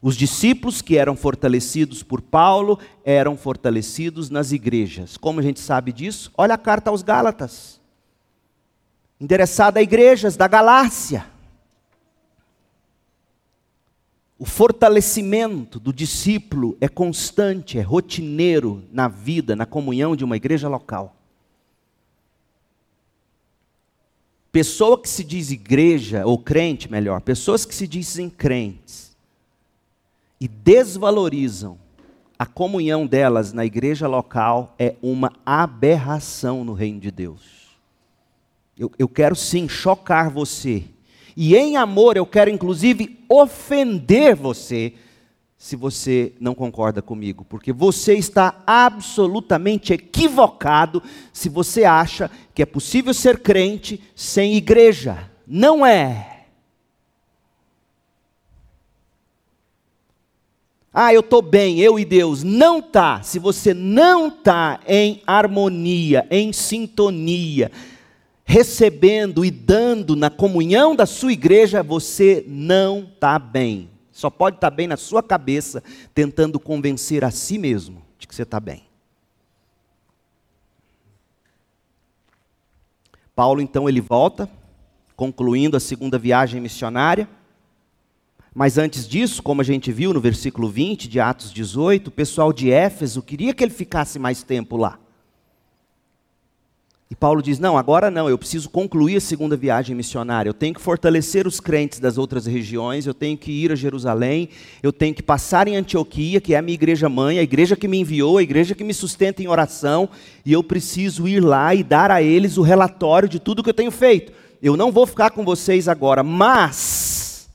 [0.00, 5.16] Os discípulos que eram fortalecidos por Paulo eram fortalecidos nas igrejas.
[5.16, 6.30] Como a gente sabe disso?
[6.38, 7.80] Olha a carta aos Gálatas,
[9.20, 11.26] endereçada a igrejas da Galácia.
[14.38, 20.68] O fortalecimento do discípulo é constante, é rotineiro na vida, na comunhão de uma igreja
[20.68, 21.16] local.
[24.52, 29.16] Pessoa que se diz igreja, ou crente melhor, pessoas que se dizem crentes,
[30.38, 31.78] e desvalorizam
[32.38, 37.55] a comunhão delas na igreja local é uma aberração no reino de Deus.
[38.78, 40.84] Eu, eu quero sim chocar você.
[41.36, 44.94] E em amor eu quero inclusive ofender você
[45.58, 52.66] se você não concorda comigo, porque você está absolutamente equivocado se você acha que é
[52.66, 55.30] possível ser crente sem igreja.
[55.46, 56.44] Não é.
[60.92, 62.42] Ah, eu estou bem, eu e Deus.
[62.42, 63.22] Não tá.
[63.22, 67.70] Se você não está em harmonia, em sintonia,
[68.46, 73.90] recebendo e dando na comunhão da sua igreja, você não está bem.
[74.12, 75.82] Só pode estar tá bem na sua cabeça,
[76.14, 78.84] tentando convencer a si mesmo de que você está bem.
[83.34, 84.48] Paulo então ele volta,
[85.16, 87.28] concluindo a segunda viagem missionária.
[88.54, 92.52] Mas antes disso, como a gente viu no versículo 20 de Atos 18, o pessoal
[92.52, 94.98] de Éfeso queria que ele ficasse mais tempo lá.
[97.08, 100.48] E Paulo diz: Não, agora não, eu preciso concluir a segunda viagem missionária.
[100.48, 104.48] Eu tenho que fortalecer os crentes das outras regiões, eu tenho que ir a Jerusalém,
[104.82, 107.86] eu tenho que passar em Antioquia, que é a minha igreja mãe, a igreja que
[107.86, 110.08] me enviou, a igreja que me sustenta em oração,
[110.44, 113.74] e eu preciso ir lá e dar a eles o relatório de tudo que eu
[113.74, 114.32] tenho feito.
[114.60, 117.48] Eu não vou ficar com vocês agora, mas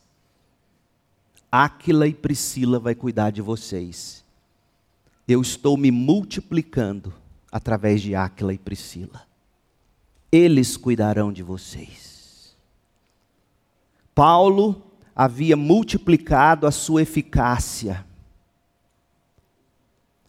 [1.50, 4.24] Áquila e Priscila vai cuidar de vocês.
[5.28, 7.12] Eu estou me multiplicando
[7.50, 9.30] através de Áquila e Priscila.
[10.32, 12.56] Eles cuidarão de vocês.
[14.14, 14.82] Paulo
[15.14, 18.04] havia multiplicado a sua eficácia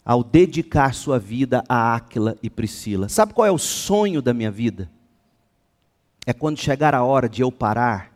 [0.06, 3.08] ao dedicar sua vida a Áquila e Priscila.
[3.08, 4.92] Sabe qual é o sonho da minha vida?
[6.26, 8.12] É quando chegar a hora de eu parar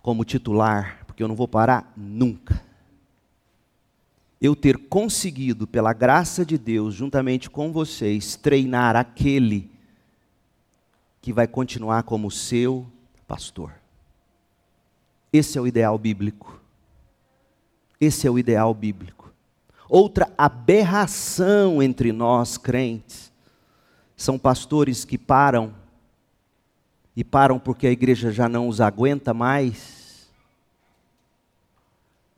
[0.00, 2.64] como titular porque eu não vou parar nunca.
[4.40, 9.70] Eu ter conseguido, pela graça de Deus, juntamente com vocês, treinar aquele
[11.22, 12.86] que vai continuar como seu
[13.26, 13.72] pastor.
[15.32, 16.60] Esse é o ideal bíblico.
[17.98, 19.32] Esse é o ideal bíblico.
[19.88, 23.32] Outra aberração entre nós crentes
[24.14, 25.74] são pastores que param
[27.16, 30.02] e param porque a igreja já não os aguenta mais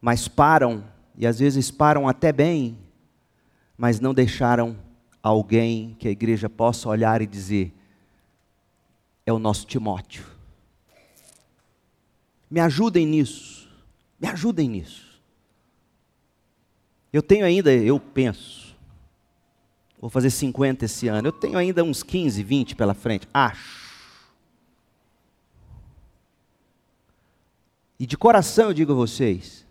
[0.04, 0.84] mas param,
[1.16, 2.76] e às vezes param até bem,
[3.74, 4.76] mas não deixaram
[5.22, 7.72] alguém que a igreja possa olhar e dizer:
[9.26, 10.24] é o nosso Timóteo.
[12.50, 13.68] Me ajudem nisso,
[14.20, 15.20] me ajudem nisso.
[17.12, 18.76] Eu tenho ainda, eu penso,
[20.00, 23.84] vou fazer 50 esse ano, eu tenho ainda uns 15, 20 pela frente, acho.
[27.98, 29.64] E de coração eu digo a vocês,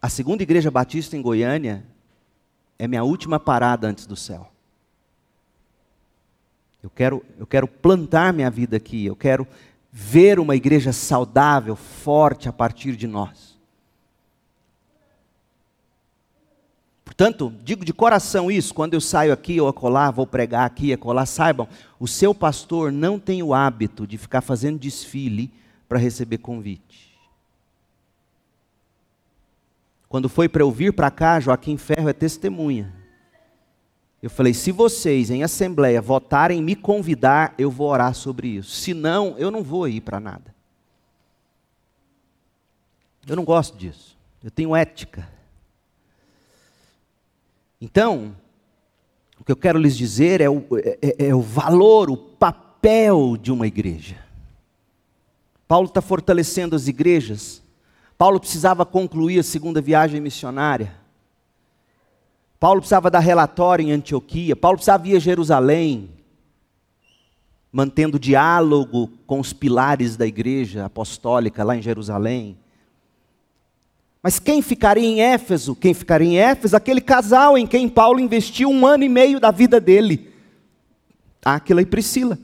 [0.00, 1.84] a segunda igreja batista em Goiânia
[2.78, 4.50] é minha última parada antes do céu.
[6.82, 9.46] Eu quero, eu quero plantar minha vida aqui, eu quero
[9.92, 13.58] ver uma igreja saudável, forte a partir de nós.
[17.04, 21.26] Portanto, digo de coração isso, quando eu saio aqui ou acolá, vou pregar aqui, acolá,
[21.26, 25.52] saibam, o seu pastor não tem o hábito de ficar fazendo desfile
[25.86, 27.10] para receber convite.
[30.08, 32.99] Quando foi para eu vir para cá, Joaquim Ferro é testemunha.
[34.22, 38.70] Eu falei: se vocês em assembleia votarem me convidar, eu vou orar sobre isso.
[38.70, 40.54] Se não, eu não vou ir para nada.
[43.26, 44.16] Eu não gosto disso.
[44.42, 45.28] Eu tenho ética.
[47.80, 48.36] Então,
[49.38, 53.36] o que eu quero lhes dizer é o, é, é, é o valor, o papel
[53.36, 54.16] de uma igreja.
[55.66, 57.62] Paulo está fortalecendo as igrejas
[58.20, 60.94] Paulo precisava concluir a segunda viagem missionária.
[62.60, 64.54] Paulo precisava dar relatório em Antioquia.
[64.54, 66.10] Paulo precisava ir a Jerusalém,
[67.72, 72.58] mantendo diálogo com os pilares da igreja apostólica lá em Jerusalém.
[74.22, 75.74] Mas quem ficaria em Éfeso?
[75.74, 76.76] Quem ficaria em Éfeso?
[76.76, 80.30] Aquele casal em quem Paulo investiu um ano e meio da vida dele.
[81.42, 82.38] Aquila e Priscila.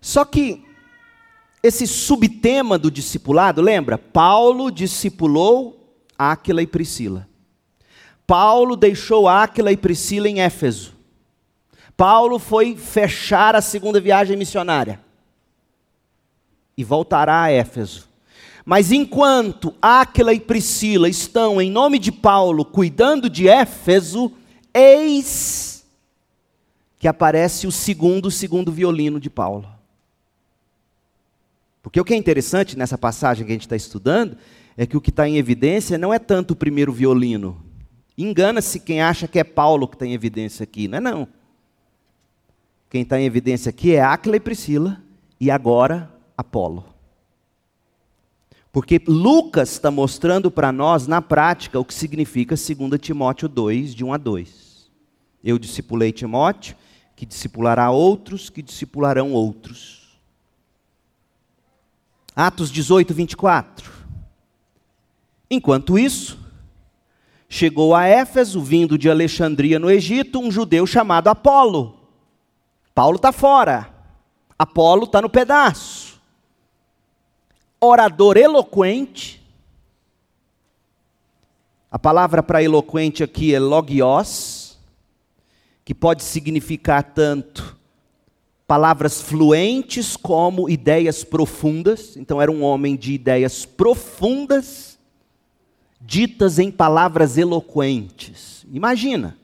[0.00, 0.64] Só que
[1.62, 3.96] esse subtema do discipulado, lembra?
[3.96, 5.75] Paulo discipulou
[6.18, 7.28] Áquila e Priscila.
[8.26, 10.94] Paulo deixou Áquila e Priscila em Éfeso.
[11.96, 15.00] Paulo foi fechar a segunda viagem missionária
[16.76, 18.08] e voltará a Éfeso.
[18.64, 24.32] Mas enquanto Áquila e Priscila estão, em nome de Paulo, cuidando de Éfeso,
[24.74, 25.86] eis
[26.98, 29.75] que aparece o segundo, segundo violino de Paulo.
[31.86, 34.36] Porque o que é interessante nessa passagem que a gente está estudando
[34.76, 37.64] é que o que está em evidência não é tanto o primeiro violino.
[38.18, 40.88] Engana-se quem acha que é Paulo que está em evidência aqui.
[40.88, 41.28] Não é não.
[42.90, 45.00] Quem está em evidência aqui é Áquila e Priscila
[45.38, 46.84] e agora Apolo.
[48.72, 54.04] Porque Lucas está mostrando para nós, na prática, o que significa 2 Timóteo 2, de
[54.04, 54.90] 1 a 2.
[55.44, 56.74] Eu discipulei Timóteo,
[57.14, 60.05] que discipulará outros, que discipularão outros.
[62.36, 63.90] Atos 18, 24.
[65.50, 66.38] Enquanto isso,
[67.48, 71.98] chegou a Éfeso, vindo de Alexandria no Egito, um judeu chamado Apolo.
[72.94, 73.90] Paulo está fora,
[74.58, 76.20] Apolo está no pedaço.
[77.80, 79.42] Orador eloquente.
[81.90, 84.78] A palavra para eloquente aqui é logios,
[85.86, 87.75] que pode significar tanto
[88.66, 92.16] palavras fluentes como ideias profundas.
[92.16, 94.98] Então, era um homem de ideias profundas
[96.00, 98.64] ditas em palavras eloquentes.
[98.70, 99.36] Imagina.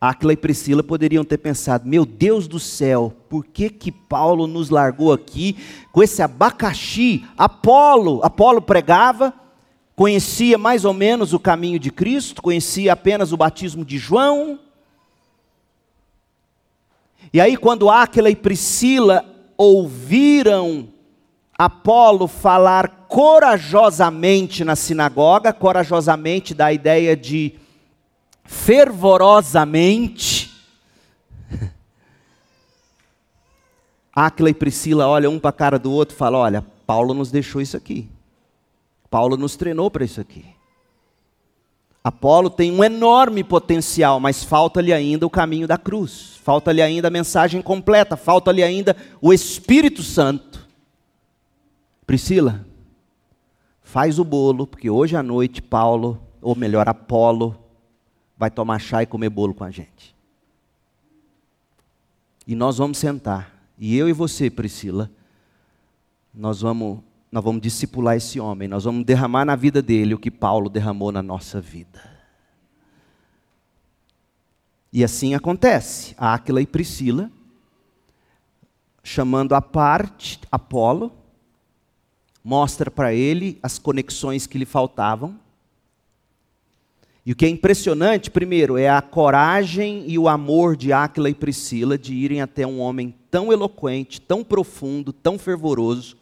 [0.00, 4.70] Aquila e Priscila poderiam ter pensado: meu Deus do céu, por que que Paulo nos
[4.70, 5.56] largou aqui
[5.92, 7.26] com esse abacaxi?
[7.36, 9.34] Apolo, Apolo pregava,
[9.94, 14.58] conhecia mais ou menos o caminho de Cristo, conhecia apenas o batismo de João.
[17.32, 19.24] E aí, quando Aquila e Priscila
[19.56, 20.88] ouviram
[21.56, 27.54] Apolo falar corajosamente na sinagoga, corajosamente dá a ideia de
[28.44, 30.50] fervorosamente.
[34.14, 37.30] Áquila e Priscila olham um para a cara do outro e falam: Olha, Paulo nos
[37.30, 38.08] deixou isso aqui.
[39.10, 40.46] Paulo nos treinou para isso aqui.
[42.02, 47.10] Apolo tem um enorme potencial, mas falta-lhe ainda o caminho da cruz, falta-lhe ainda a
[47.10, 50.66] mensagem completa, falta-lhe ainda o Espírito Santo.
[52.06, 52.64] Priscila,
[53.82, 57.56] faz o bolo, porque hoje à noite Paulo, ou melhor, Apolo,
[58.36, 60.16] vai tomar chá e comer bolo com a gente.
[62.46, 63.54] E nós vamos sentar.
[63.78, 65.10] E eu e você, Priscila,
[66.34, 70.30] nós vamos, nós vamos discipular esse homem, nós vamos derramar na vida dele o que
[70.30, 72.10] Paulo derramou na nossa vida.
[74.92, 76.14] E assim acontece.
[76.18, 77.30] Áquila e Priscila,
[79.04, 81.12] chamando a parte Apolo,
[82.42, 85.38] mostra para ele as conexões que lhe faltavam.
[87.24, 91.34] E o que é impressionante, primeiro, é a coragem e o amor de Áquila e
[91.34, 96.16] Priscila de irem até um homem tão eloquente, tão profundo, tão fervoroso,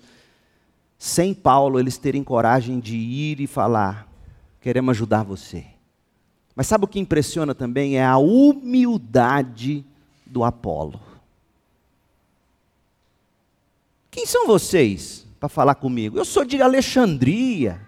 [0.99, 4.09] sem Paulo eles terem coragem de ir e falar:
[4.61, 5.65] queremos ajudar você.
[6.55, 7.97] Mas sabe o que impressiona também?
[7.97, 9.85] É a humildade
[10.27, 11.01] do Apolo.
[14.11, 15.29] Quem são vocês?
[15.39, 16.19] para falar comigo.
[16.19, 17.81] Eu sou de Alexandria,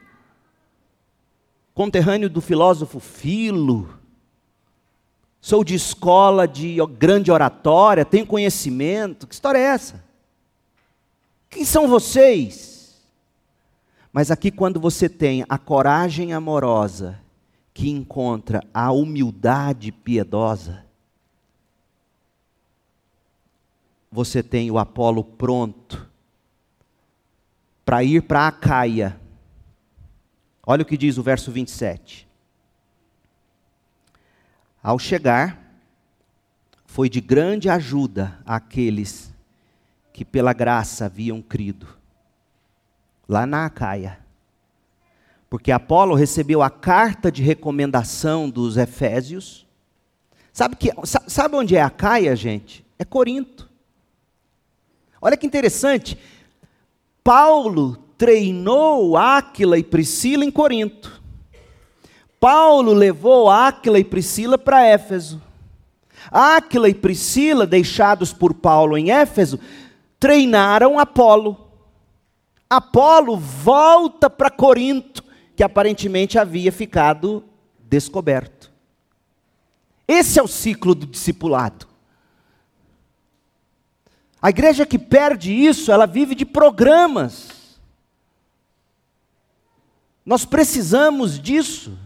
[1.74, 3.98] conterrâneo do filósofo Filo.
[5.40, 9.26] Sou de escola de grande oratória, tenho conhecimento.
[9.26, 10.04] Que história é essa?
[11.48, 12.69] Quem são vocês?
[14.12, 17.20] Mas aqui, quando você tem a coragem amorosa
[17.72, 20.84] que encontra a humildade piedosa,
[24.10, 26.10] você tem o Apolo pronto
[27.84, 29.20] para ir para Acaia.
[30.66, 32.28] Olha o que diz o verso 27.
[34.82, 35.58] Ao chegar,
[36.86, 39.32] foi de grande ajuda àqueles
[40.12, 41.99] que pela graça haviam crido,
[43.30, 44.18] lá na Acaia.
[45.48, 49.64] Porque Apolo recebeu a carta de recomendação dos Efésios.
[50.52, 52.84] Sabe, que, sabe onde é Acaia, gente?
[52.98, 53.70] É Corinto.
[55.22, 56.18] Olha que interessante.
[57.22, 61.22] Paulo treinou Áquila e Priscila em Corinto.
[62.40, 65.40] Paulo levou Áquila e Priscila para Éfeso.
[66.32, 69.60] Áquila e Priscila, deixados por Paulo em Éfeso,
[70.18, 71.69] treinaram Apolo.
[72.70, 75.24] Apolo volta para Corinto,
[75.56, 77.44] que aparentemente havia ficado
[77.80, 78.70] descoberto.
[80.06, 81.88] Esse é o ciclo do discipulado.
[84.40, 87.78] A igreja que perde isso, ela vive de programas.
[90.24, 91.98] Nós precisamos disso.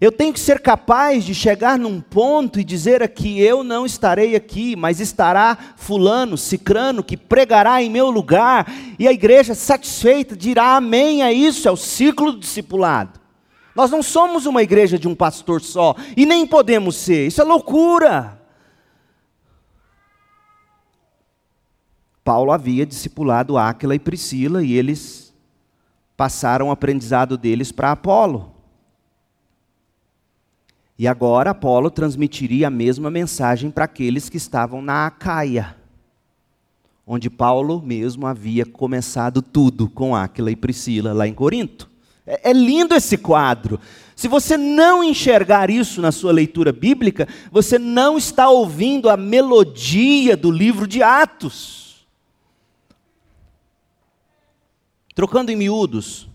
[0.00, 4.34] Eu tenho que ser capaz de chegar num ponto e dizer aqui: eu não estarei
[4.34, 8.66] aqui, mas estará Fulano, Cicrano, que pregará em meu lugar,
[8.98, 13.20] e a igreja satisfeita dirá amém a isso, é o ciclo do discipulado.
[13.74, 17.44] Nós não somos uma igreja de um pastor só, e nem podemos ser, isso é
[17.44, 18.40] loucura.
[22.24, 25.34] Paulo havia discipulado Áquila e Priscila e eles
[26.16, 28.53] passaram o aprendizado deles para Apolo.
[30.98, 35.76] E agora Apolo transmitiria a mesma mensagem para aqueles que estavam na Acaia,
[37.04, 41.90] onde Paulo mesmo havia começado tudo com Áquila e Priscila, lá em Corinto.
[42.24, 43.80] É, é lindo esse quadro.
[44.14, 50.36] Se você não enxergar isso na sua leitura bíblica, você não está ouvindo a melodia
[50.36, 52.06] do livro de Atos.
[55.12, 56.28] Trocando em miúdos,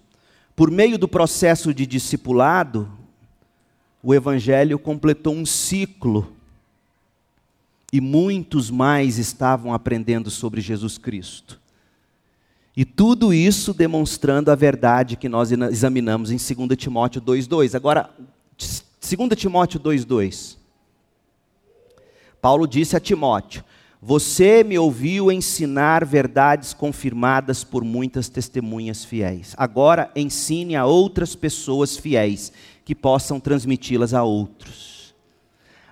[0.54, 2.99] por meio do processo de discipulado,
[4.02, 6.34] o Evangelho completou um ciclo
[7.92, 11.60] e muitos mais estavam aprendendo sobre Jesus Cristo.
[12.78, 17.76] E tudo isso demonstrando a verdade que nós examinamos em 2 Timóteo 2,2.
[17.76, 18.10] Agora,
[18.58, 20.56] 2 Timóteo 2,2.
[22.42, 23.66] Paulo disse a Timóteo:
[24.02, 29.54] Você me ouviu ensinar verdades confirmadas por muitas testemunhas fiéis.
[29.58, 32.54] Agora ensine a outras pessoas fiéis
[32.90, 35.14] que possam transmiti-las a outros.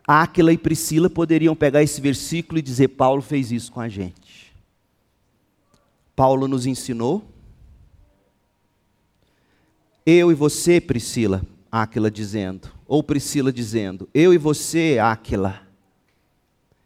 [0.07, 4.51] Áquila e Priscila poderiam pegar esse versículo e dizer: Paulo fez isso com a gente.
[6.15, 7.23] Paulo nos ensinou.
[10.03, 15.61] Eu e você, Priscila, Áquila dizendo, ou Priscila dizendo, eu e você, Áquila,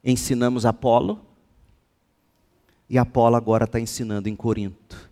[0.04, 1.22] ensinamos Apolo,
[2.90, 5.10] e Apolo agora está ensinando em Corinto.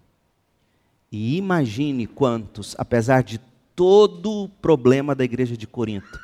[1.09, 3.39] E imagine quantos, apesar de
[3.79, 6.19] todo o problema da igreja de Corinto.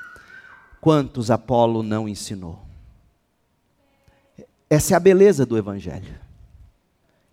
[0.82, 2.60] Quantos Apolo não ensinou?
[4.70, 6.20] Essa é a beleza do Evangelho: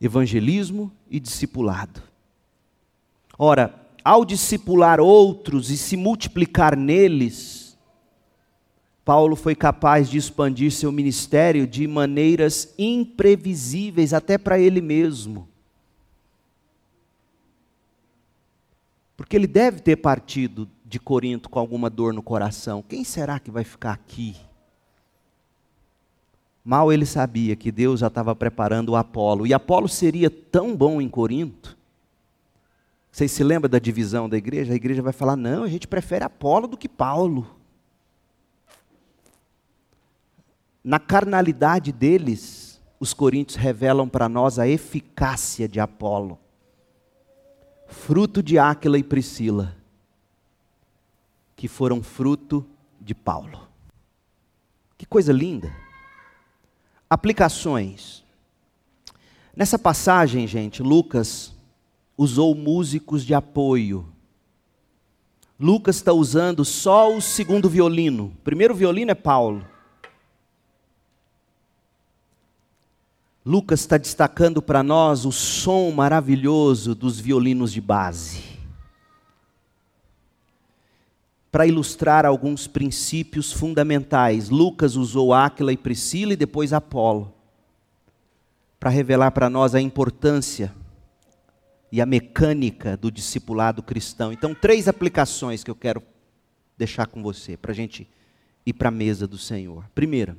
[0.00, 2.00] evangelismo e discipulado.
[3.36, 7.76] Ora, ao discipular outros e se multiplicar neles,
[9.04, 15.48] Paulo foi capaz de expandir seu ministério de maneiras imprevisíveis até para ele mesmo.
[19.22, 22.82] Porque ele deve ter partido de Corinto com alguma dor no coração.
[22.82, 24.34] Quem será que vai ficar aqui?
[26.64, 29.46] Mal ele sabia que Deus já estava preparando o Apolo.
[29.46, 31.78] E Apolo seria tão bom em Corinto.
[33.12, 34.72] Vocês se lembram da divisão da igreja?
[34.72, 37.46] A igreja vai falar: não, a gente prefere Apolo do que Paulo.
[40.82, 46.40] Na carnalidade deles, os coríntios revelam para nós a eficácia de Apolo
[48.12, 49.74] fruto de Áquila e Priscila,
[51.56, 52.62] que foram fruto
[53.00, 53.66] de Paulo.
[54.98, 55.74] Que coisa linda.
[57.08, 58.22] Aplicações.
[59.56, 61.54] Nessa passagem, gente, Lucas
[62.14, 64.06] usou músicos de apoio.
[65.58, 68.26] Lucas está usando só o segundo violino.
[68.26, 69.66] O primeiro violino é Paulo.
[73.44, 78.52] Lucas está destacando para nós o som maravilhoso dos violinos de base.
[81.50, 87.34] Para ilustrar alguns princípios fundamentais, Lucas usou Áquila e Priscila e depois Apolo,
[88.78, 90.72] para revelar para nós a importância
[91.90, 94.32] e a mecânica do discipulado cristão.
[94.32, 96.02] Então, três aplicações que eu quero
[96.78, 98.08] deixar com você, para a gente
[98.64, 99.84] ir para a mesa do Senhor.
[99.94, 100.36] Primeira,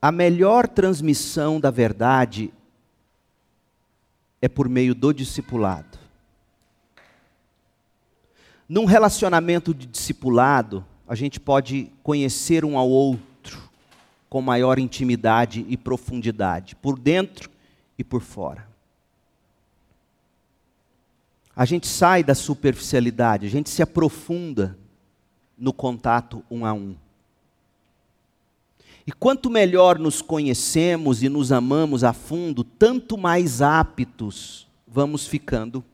[0.00, 2.52] a melhor transmissão da verdade
[4.40, 5.98] é por meio do discipulado.
[8.68, 13.26] Num relacionamento de discipulado, a gente pode conhecer um ao outro
[14.28, 17.48] com maior intimidade e profundidade, por dentro
[17.96, 18.66] e por fora.
[21.54, 24.76] A gente sai da superficialidade, a gente se aprofunda
[25.56, 26.94] no contato um a um.
[29.06, 35.84] E quanto melhor nos conhecemos e nos amamos a fundo, tanto mais aptos vamos ficando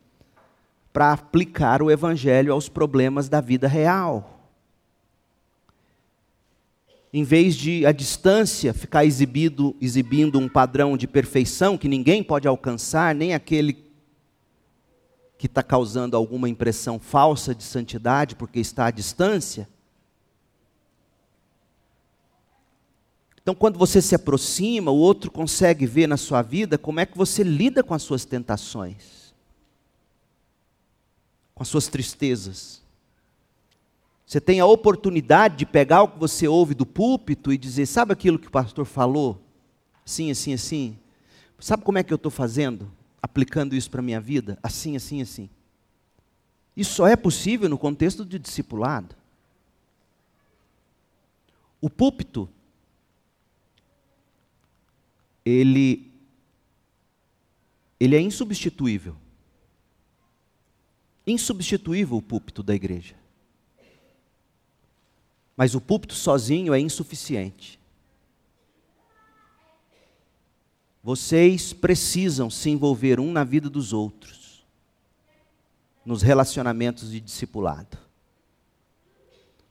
[0.93, 4.41] para aplicar o Evangelho aos problemas da vida real.
[7.13, 12.49] Em vez de a distância ficar exibido, exibindo um padrão de perfeição que ninguém pode
[12.49, 13.77] alcançar, nem aquele
[15.37, 19.69] que está causando alguma impressão falsa de santidade porque está à distância,
[23.43, 27.19] Então, quando você se aproxima, o outro consegue ver na sua vida como é que
[27.19, 29.35] você lida com as suas tentações,
[31.53, 32.81] com as suas tristezas.
[34.25, 38.13] Você tem a oportunidade de pegar o que você ouve do púlpito e dizer: sabe
[38.13, 39.43] aquilo que o pastor falou?
[40.07, 40.99] Assim, assim, assim.
[41.59, 42.91] Sabe como é que eu estou fazendo?
[43.21, 44.59] Aplicando isso para a minha vida?
[44.63, 45.51] Assim, assim, assim.
[46.77, 49.15] Isso só é possível no contexto de discipulado.
[51.81, 52.49] O púlpito
[55.45, 56.13] ele
[57.99, 59.17] ele é insubstituível.
[61.25, 63.15] Insubstituível o púlpito da igreja.
[65.57, 67.79] Mas o púlpito sozinho é insuficiente.
[71.01, 74.65] Vocês precisam se envolver um na vida dos outros,
[76.05, 77.99] nos relacionamentos de discipulado,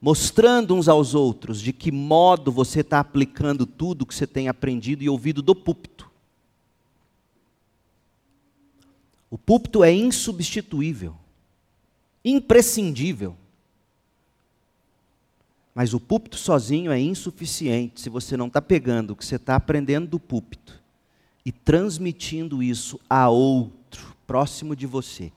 [0.01, 5.03] mostrando uns aos outros de que modo você está aplicando tudo que você tem aprendido
[5.03, 6.09] e ouvido do púlpito.
[9.29, 11.15] O púlpito é insubstituível,
[12.25, 13.37] imprescindível.
[15.73, 19.55] Mas o púlpito sozinho é insuficiente se você não está pegando o que você está
[19.55, 20.81] aprendendo do púlpito
[21.45, 25.31] e transmitindo isso a outro próximo de você.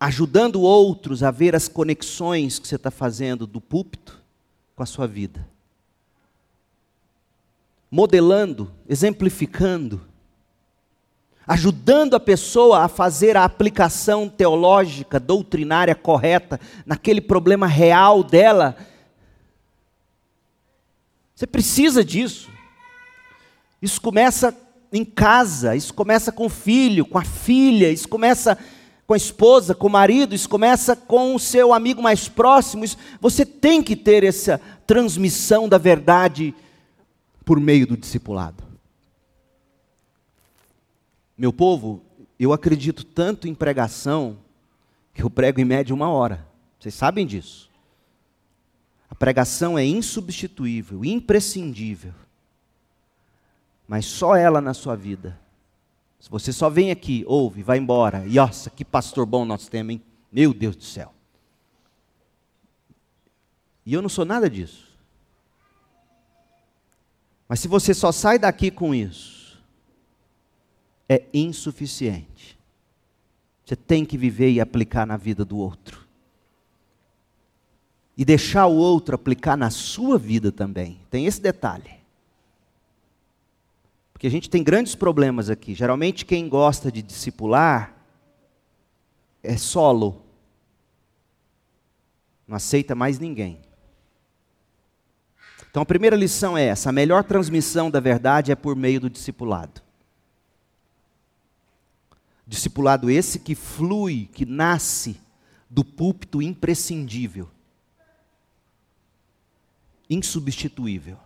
[0.00, 4.18] Ajudando outros a ver as conexões que você está fazendo do púlpito
[4.74, 5.46] com a sua vida.
[7.90, 10.00] Modelando, exemplificando,
[11.46, 18.76] ajudando a pessoa a fazer a aplicação teológica, doutrinária correta naquele problema real dela.
[21.34, 22.48] Você precisa disso.
[23.82, 24.56] Isso começa
[24.92, 28.56] em casa, isso começa com o filho, com a filha, isso começa
[29.10, 32.84] com a esposa, com o marido, isso começa com o seu amigo mais próximo.
[32.84, 36.54] Isso, você tem que ter essa transmissão da verdade
[37.44, 38.62] por meio do discipulado.
[41.36, 42.00] Meu povo,
[42.38, 44.38] eu acredito tanto em pregação
[45.12, 46.46] que eu prego em média uma hora.
[46.78, 47.68] Vocês sabem disso.
[49.10, 52.14] A pregação é insubstituível, imprescindível
[53.88, 55.36] mas só ela na sua vida.
[56.20, 59.94] Se você só vem aqui, ouve, vai embora, e nossa, que pastor bom nós temos,
[59.94, 60.02] hein?
[60.30, 61.12] Meu Deus do céu.
[63.86, 64.86] E eu não sou nada disso.
[67.48, 69.58] Mas se você só sai daqui com isso,
[71.08, 72.56] é insuficiente.
[73.64, 76.06] Você tem que viver e aplicar na vida do outro.
[78.16, 81.00] E deixar o outro aplicar na sua vida também.
[81.10, 81.99] Tem esse detalhe.
[84.20, 85.74] Porque a gente tem grandes problemas aqui.
[85.74, 87.96] Geralmente quem gosta de discipular
[89.42, 90.26] é solo.
[92.46, 93.62] Não aceita mais ninguém.
[95.70, 99.08] Então a primeira lição é essa: a melhor transmissão da verdade é por meio do
[99.08, 99.80] discipulado.
[102.46, 105.18] Discipulado esse que flui, que nasce
[105.70, 107.48] do púlpito imprescindível,
[110.10, 111.16] insubstituível.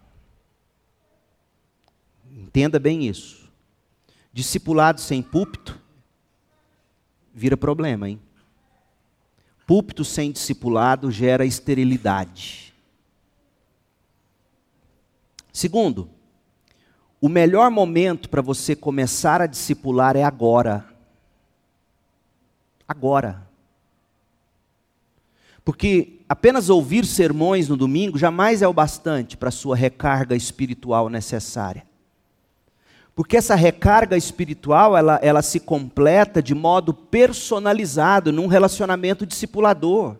[2.55, 3.51] Entenda bem isso.
[4.33, 5.77] Discipulado sem púlpito
[7.35, 8.21] vira problema, hein?
[9.67, 12.73] Púlpito sem discipulado gera esterilidade.
[15.53, 16.09] Segundo,
[17.21, 20.87] o melhor momento para você começar a discipular é agora.
[22.87, 23.49] Agora.
[25.65, 31.09] Porque apenas ouvir sermões no domingo jamais é o bastante para a sua recarga espiritual
[31.09, 31.85] necessária.
[33.15, 40.17] Porque essa recarga espiritual, ela, ela se completa de modo personalizado num relacionamento discipulador.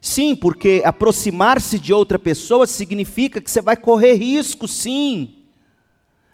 [0.00, 5.36] Sim, porque aproximar-se de outra pessoa significa que você vai correr risco, sim.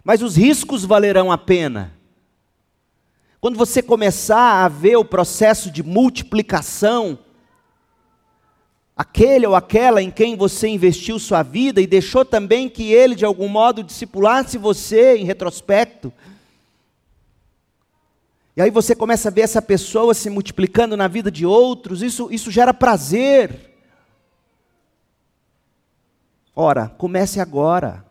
[0.03, 1.93] Mas os riscos valerão a pena.
[3.41, 7.19] Quando você começar a ver o processo de multiplicação,
[9.01, 13.25] aquele ou aquela em quem você investiu sua vida e deixou também que ele, de
[13.25, 16.13] algum modo, discipulasse você em retrospecto.
[18.55, 22.29] E aí você começa a ver essa pessoa se multiplicando na vida de outros, isso,
[22.31, 23.73] isso gera prazer.
[26.55, 28.05] Ora, comece agora.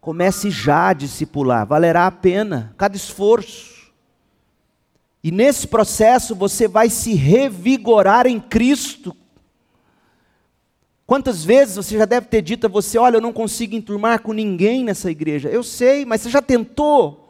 [0.00, 3.90] Comece já a discipular, valerá a pena cada esforço.
[5.24, 9.16] E nesse processo você vai se revigorar em Cristo
[11.06, 14.32] Quantas vezes você já deve ter dito a você: Olha, eu não consigo enturmar com
[14.32, 15.48] ninguém nessa igreja.
[15.48, 17.22] Eu sei, mas você já tentou.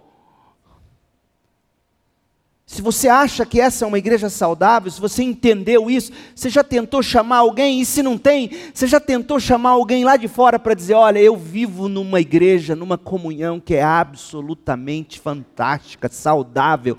[2.64, 6.64] Se você acha que essa é uma igreja saudável, se você entendeu isso, você já
[6.64, 7.80] tentou chamar alguém?
[7.80, 11.18] E se não tem, você já tentou chamar alguém lá de fora para dizer: Olha,
[11.18, 16.98] eu vivo numa igreja, numa comunhão que é absolutamente fantástica, saudável.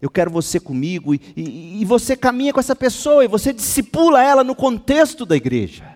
[0.00, 1.14] Eu quero você comigo.
[1.14, 5.36] E, e, e você caminha com essa pessoa e você discipula ela no contexto da
[5.36, 5.91] igreja.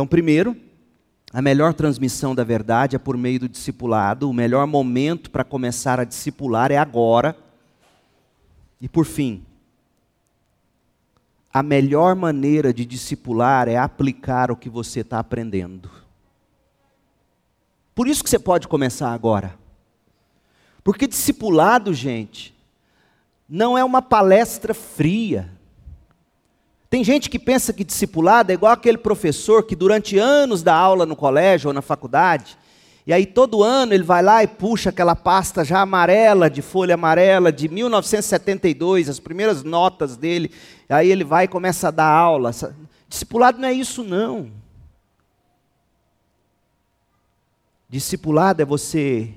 [0.00, 0.56] Então, primeiro,
[1.30, 4.30] a melhor transmissão da verdade é por meio do discipulado.
[4.30, 7.36] O melhor momento para começar a discipular é agora.
[8.80, 9.44] E por fim,
[11.52, 15.90] a melhor maneira de discipular é aplicar o que você está aprendendo.
[17.94, 19.54] Por isso que você pode começar agora.
[20.82, 22.56] Porque discipulado, gente,
[23.46, 25.52] não é uma palestra fria.
[26.90, 31.06] Tem gente que pensa que discipulado é igual aquele professor que durante anos dá aula
[31.06, 32.58] no colégio ou na faculdade,
[33.06, 36.94] e aí todo ano ele vai lá e puxa aquela pasta já amarela, de folha
[36.94, 40.50] amarela, de 1972, as primeiras notas dele,
[40.88, 42.50] aí ele vai e começa a dar aula.
[43.08, 44.50] Discipulado não é isso não.
[47.88, 49.32] Discipulado é você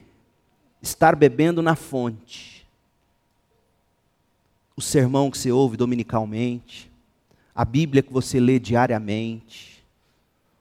[0.81, 2.67] estar bebendo na fonte.
[4.75, 6.92] O sermão que você ouve dominicalmente,
[7.55, 9.83] a Bíblia que você lê diariamente,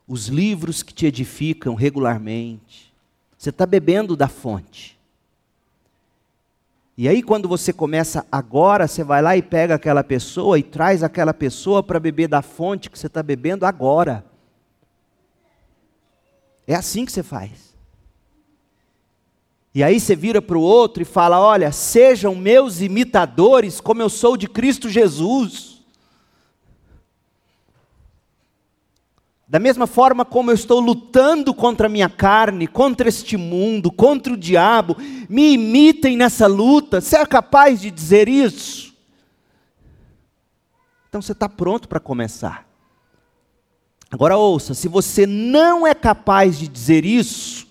[0.07, 2.93] os livros que te edificam regularmente.
[3.38, 4.99] Você está bebendo da fonte.
[6.97, 11.03] E aí, quando você começa agora, você vai lá e pega aquela pessoa e traz
[11.03, 14.24] aquela pessoa para beber da fonte que você está bebendo agora.
[16.66, 17.72] É assim que você faz.
[19.74, 24.11] E aí você vira para o outro e fala: Olha, sejam meus imitadores, como eu
[24.11, 25.72] sou de Cristo Jesus.
[29.53, 34.33] Da mesma forma como eu estou lutando contra a minha carne, contra este mundo, contra
[34.33, 34.97] o diabo,
[35.29, 37.03] me imitem nessa luta.
[37.03, 38.95] Você é capaz de dizer isso?
[41.07, 42.67] Então você está pronto para começar.
[44.11, 47.71] Agora ouça: se você não é capaz de dizer isso,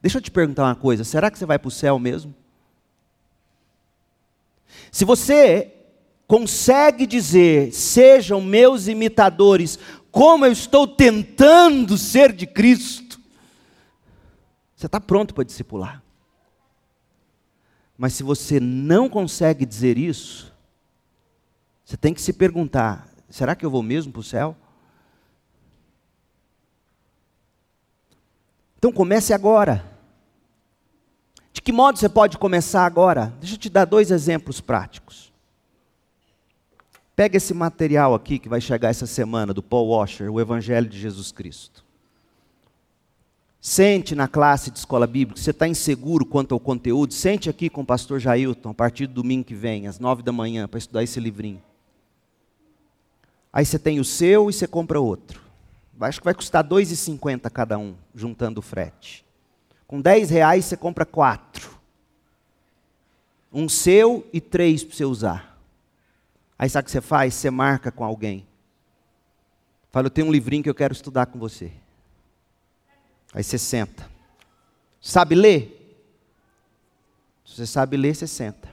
[0.00, 2.34] Deixa eu te perguntar uma coisa: será que você vai para o céu mesmo?
[4.92, 5.74] Se você
[6.28, 9.78] consegue dizer, sejam meus imitadores,
[10.10, 13.20] como eu estou tentando ser de Cristo,
[14.74, 16.02] você está pronto para discipular.
[17.96, 20.54] Mas se você não consegue dizer isso,
[21.84, 24.56] você tem que se perguntar: será que eu vou mesmo para o céu?
[28.76, 29.84] Então comece agora.
[31.52, 33.34] De que modo você pode começar agora?
[33.40, 35.27] Deixa eu te dar dois exemplos práticos.
[37.18, 40.96] Pega esse material aqui que vai chegar essa semana do Paul Washer, o Evangelho de
[40.96, 41.84] Jesus Cristo.
[43.60, 47.80] Sente na classe de escola bíblica, você está inseguro quanto ao conteúdo, sente aqui com
[47.80, 51.02] o pastor Jailton, a partir do domingo que vem, às nove da manhã, para estudar
[51.02, 51.60] esse livrinho.
[53.52, 55.42] Aí você tem o seu e você compra outro.
[56.00, 59.26] Acho que vai custar R$ 2,50 cada um, juntando o frete.
[59.88, 61.68] Com 10 reais você compra quatro.
[63.52, 65.57] Um seu e três para você usar.
[66.58, 67.34] Aí sabe o que você faz?
[67.34, 68.46] Você marca com alguém.
[69.92, 71.70] Fala, eu tenho um livrinho que eu quero estudar com você.
[73.32, 74.08] Aí você senta.
[75.00, 75.74] Sabe ler?
[77.44, 78.68] Se você sabe ler, você senta.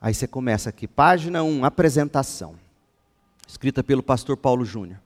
[0.00, 2.56] Aí você começa aqui, página 1, apresentação.
[3.46, 5.00] Escrita pelo pastor Paulo Júnior.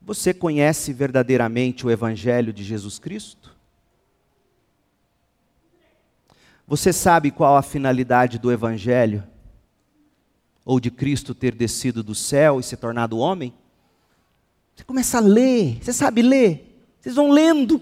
[0.00, 3.56] Você conhece verdadeiramente o Evangelho de Jesus Cristo?
[6.66, 9.24] Você sabe qual a finalidade do Evangelho?
[10.68, 13.54] Ou de Cristo ter descido do céu e se tornado homem?
[14.76, 17.80] Você começa a ler, você sabe ler, vocês vão lendo.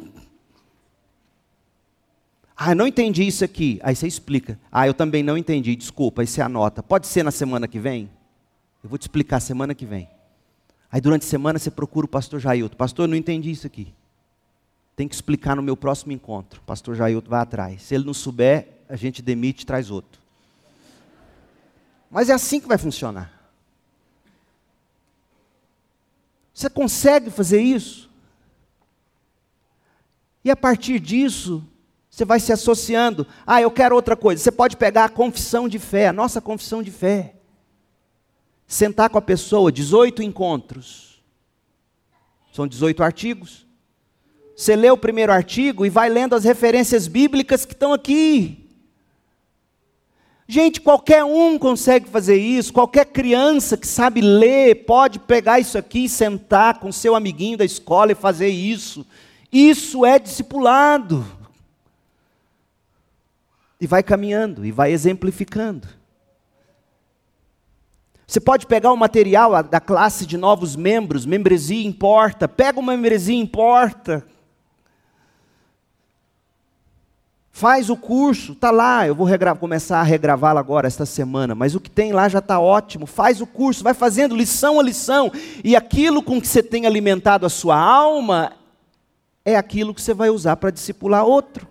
[2.57, 3.81] Ah, não entendi isso aqui.
[3.83, 4.57] Aí você explica.
[4.71, 6.81] Ah, eu também não entendi, desculpa, aí você anota.
[6.81, 8.09] Pode ser na semana que vem?
[8.85, 10.09] Eu vou te explicar semana que vem.
[10.89, 12.77] Aí durante a semana você procura o pastor Jailton.
[12.77, 13.93] Pastor, eu não entendi isso aqui.
[14.95, 16.63] Tem que explicar no meu próximo encontro.
[16.65, 17.83] Pastor Jailton vai atrás.
[17.83, 20.25] Se ele não souber, a gente demite e traz outro.
[22.17, 23.31] Mas é assim que vai funcionar.
[26.55, 28.09] Você consegue fazer isso?
[30.43, 31.63] E a partir disso,
[32.09, 33.27] você vai se associando.
[33.47, 34.43] Ah, eu quero outra coisa.
[34.43, 37.35] Você pode pegar a confissão de fé, a nossa confissão de fé
[38.67, 41.23] sentar com a pessoa, 18 encontros.
[42.51, 43.67] São 18 artigos.
[44.57, 48.66] Você lê o primeiro artigo e vai lendo as referências bíblicas que estão aqui.
[50.49, 56.05] Gente, qualquer um consegue fazer isso, qualquer criança que sabe ler pode pegar isso aqui
[56.05, 59.05] e sentar com seu amiguinho da escola e fazer isso.
[59.51, 61.27] Isso é discipulado.
[63.81, 65.89] E vai caminhando, e vai exemplificando.
[68.25, 73.37] Você pode pegar o material da classe de novos membros, membresia importa, pega uma membresia
[73.37, 74.25] importa.
[77.57, 79.27] Faz o curso, está lá, eu vou
[79.59, 83.07] começar a regravá-lo agora, esta semana, mas o que tem lá já está ótimo.
[83.07, 85.33] Faz o curso, vai fazendo lição a lição,
[85.65, 88.53] e aquilo com que você tem alimentado a sua alma,
[89.43, 91.67] é aquilo que você vai usar para discipular outro.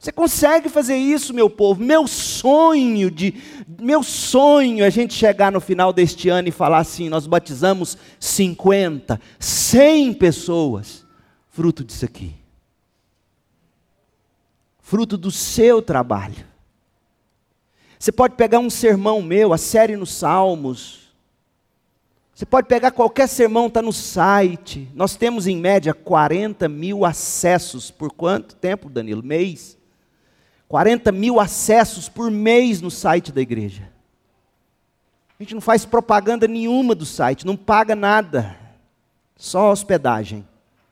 [0.00, 1.80] Você consegue fazer isso, meu povo?
[1.80, 3.40] Meu sonho de
[3.80, 7.96] meu sonho é a gente chegar no final deste ano e falar assim: nós batizamos
[8.18, 11.06] 50, 100 pessoas,
[11.50, 12.43] fruto disso aqui.
[14.84, 16.44] Fruto do seu trabalho.
[17.98, 21.08] Você pode pegar um sermão meu, a série nos Salmos.
[22.34, 24.86] Você pode pegar qualquer sermão, está no site.
[24.94, 27.90] Nós temos em média 40 mil acessos.
[27.90, 29.22] Por quanto tempo, Danilo?
[29.22, 29.78] Mês?
[30.68, 33.90] 40 mil acessos por mês no site da igreja.
[35.40, 38.54] A gente não faz propaganda nenhuma do site, não paga nada,
[39.34, 40.46] só hospedagem,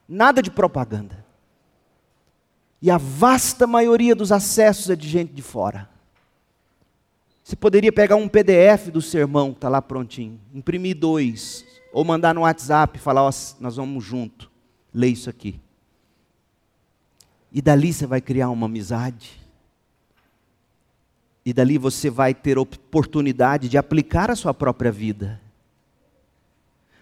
[0.08, 1.21] nada de propaganda.
[2.82, 5.88] E a vasta maioria dos acessos é de gente de fora.
[7.44, 12.40] Você poderia pegar um PDF do sermão, está lá prontinho, imprimir dois, ou mandar no
[12.42, 13.30] WhatsApp e falar:
[13.60, 14.50] nós vamos junto,
[14.92, 15.60] lê isso aqui.
[17.52, 19.40] E dali você vai criar uma amizade
[21.44, 25.40] e dali você vai ter oportunidade de aplicar a sua própria vida.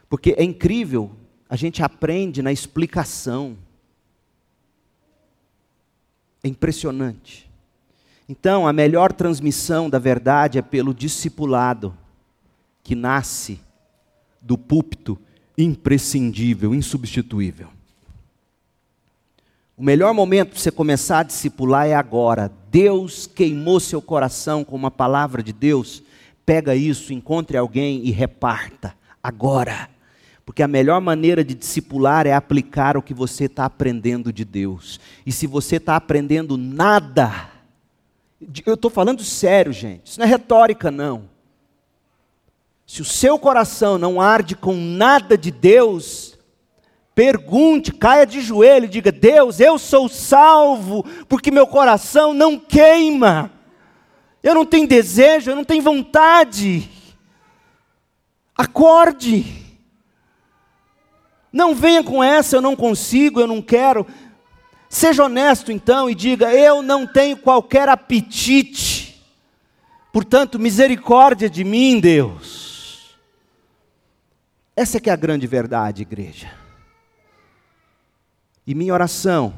[0.08, 1.12] Porque é incrível,
[1.48, 3.56] a gente aprende na explicação.
[6.42, 7.50] É impressionante.
[8.28, 11.96] Então, a melhor transmissão da verdade é pelo discipulado,
[12.82, 13.60] que nasce
[14.40, 15.18] do púlpito
[15.58, 17.68] imprescindível, insubstituível.
[19.76, 22.52] O melhor momento para você começar a discipular é agora.
[22.70, 26.02] Deus queimou seu coração com uma palavra de Deus.
[26.44, 28.94] Pega isso, encontre alguém e reparta.
[29.22, 29.88] Agora.
[30.50, 34.98] Porque a melhor maneira de discipular é aplicar o que você está aprendendo de Deus.
[35.24, 37.48] E se você está aprendendo nada,
[38.66, 41.30] eu estou falando sério, gente, isso não é retórica, não.
[42.84, 46.36] Se o seu coração não arde com nada de Deus,
[47.14, 53.52] Pergunte, caia de joelho e diga: Deus, eu sou salvo, porque meu coração não queima.
[54.42, 56.90] Eu não tenho desejo, eu não tenho vontade.
[58.56, 59.69] Acorde.
[61.52, 64.06] Não venha com essa, eu não consigo, eu não quero.
[64.88, 69.22] Seja honesto então e diga: Eu não tenho qualquer apetite.
[70.12, 73.16] Portanto, misericórdia de mim, Deus.
[74.74, 76.50] Essa é que é a grande verdade, igreja.
[78.66, 79.54] E minha oração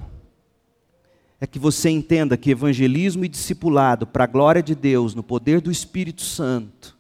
[1.41, 5.61] é que você entenda que evangelismo e discipulado, para a glória de Deus, no poder
[5.61, 6.97] do Espírito Santo,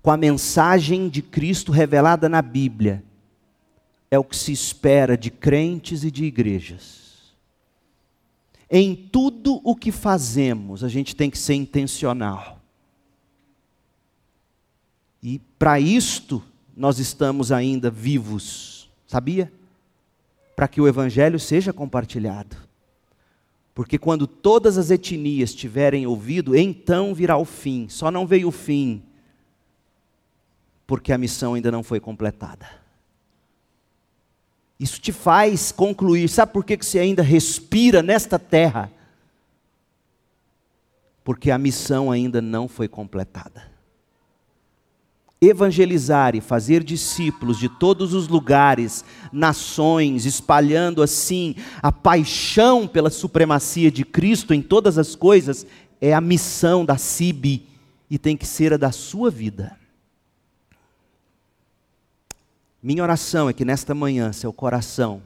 [0.00, 3.04] com a mensagem de Cristo revelada na Bíblia,
[4.10, 7.34] é o que se espera de crentes e de igrejas.
[8.70, 12.60] Em tudo o que fazemos, a gente tem que ser intencional.
[15.22, 16.42] E para isto,
[16.76, 19.52] nós estamos ainda vivos, sabia?
[20.58, 22.56] para que o evangelho seja compartilhado.
[23.72, 27.88] Porque quando todas as etnias tiverem ouvido, então virá o fim.
[27.88, 29.00] Só não veio o fim
[30.84, 32.68] porque a missão ainda não foi completada.
[34.78, 38.92] Isso te faz concluir, sabe por que você ainda respira nesta terra?
[41.24, 43.78] Porque a missão ainda não foi completada
[45.40, 53.90] evangelizar e fazer discípulos de todos os lugares, nações, espalhando assim a paixão pela supremacia
[53.90, 55.66] de Cristo em todas as coisas,
[56.00, 57.66] é a missão da CIB
[58.10, 59.76] e tem que ser a da sua vida.
[62.82, 65.22] Minha oração é que nesta manhã seu coração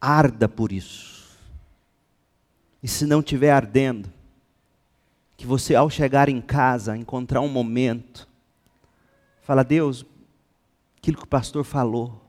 [0.00, 1.12] arda por isso.
[2.82, 4.12] E se não estiver ardendo,
[5.36, 8.28] que você, ao chegar em casa, encontrar um momento,
[9.42, 10.04] fala: Deus,
[10.98, 12.20] aquilo que o pastor falou,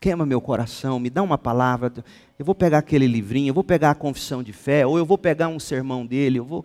[0.00, 1.92] queima meu coração, me dá uma palavra.
[2.38, 5.16] Eu vou pegar aquele livrinho, eu vou pegar a confissão de fé, ou eu vou
[5.18, 6.64] pegar um sermão dele, eu vou.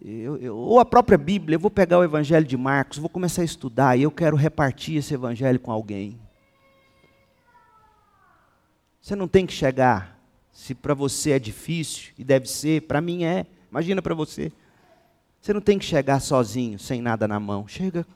[0.00, 3.42] Eu, eu, ou a própria Bíblia, eu vou pegar o Evangelho de Marcos, vou começar
[3.42, 6.18] a estudar e eu quero repartir esse Evangelho com alguém.
[9.00, 10.12] Você não tem que chegar
[10.52, 13.46] se para você é difícil, e deve ser, para mim é.
[13.70, 14.52] Imagina para você.
[15.40, 17.66] Você não tem que chegar sozinho, sem nada na mão.
[17.66, 18.06] Chega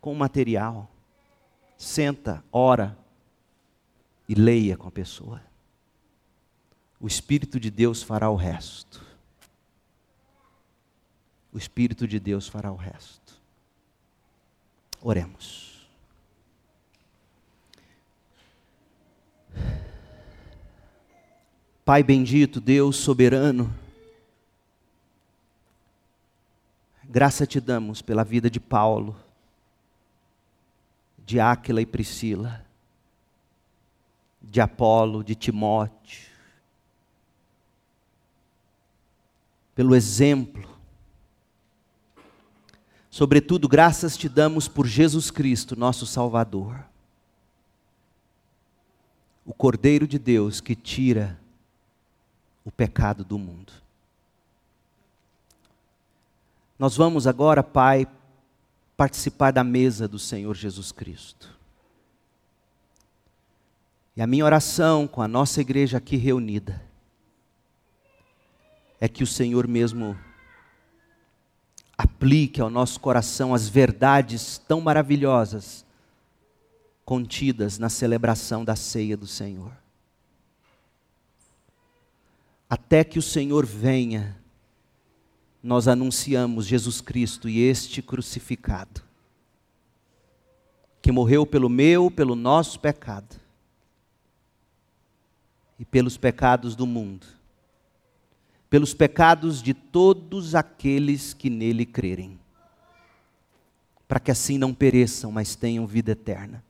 [0.00, 0.88] com o material.
[1.76, 2.96] Senta, ora
[4.28, 5.40] e leia com a pessoa.
[7.00, 9.04] O Espírito de Deus fará o resto.
[11.52, 13.34] O Espírito de Deus fará o resto.
[15.02, 15.70] Oremos.
[21.84, 23.74] Pai bendito, Deus soberano,
[27.02, 29.16] graça te damos pela vida de Paulo,
[31.18, 32.64] de Áquila e Priscila,
[34.40, 36.30] de Apolo, de Timóteo,
[39.74, 40.79] pelo exemplo.
[43.10, 46.84] Sobretudo, graças te damos por Jesus Cristo, nosso Salvador,
[49.44, 51.36] o Cordeiro de Deus que tira
[52.64, 53.72] o pecado do mundo.
[56.78, 58.06] Nós vamos agora, Pai,
[58.96, 61.58] participar da mesa do Senhor Jesus Cristo.
[64.16, 66.80] E a minha oração com a nossa igreja aqui reunida
[69.00, 70.16] é que o Senhor mesmo
[72.00, 75.84] aplique ao nosso coração as verdades tão maravilhosas
[77.04, 79.70] contidas na celebração da ceia do Senhor.
[82.70, 84.34] Até que o Senhor venha,
[85.62, 89.02] nós anunciamos Jesus Cristo e este crucificado,
[91.02, 93.38] que morreu pelo meu, pelo nosso pecado
[95.78, 97.26] e pelos pecados do mundo,
[98.70, 102.38] pelos pecados de todos aqueles que nele crerem,
[104.06, 106.62] para que assim não pereçam, mas tenham vida eterna.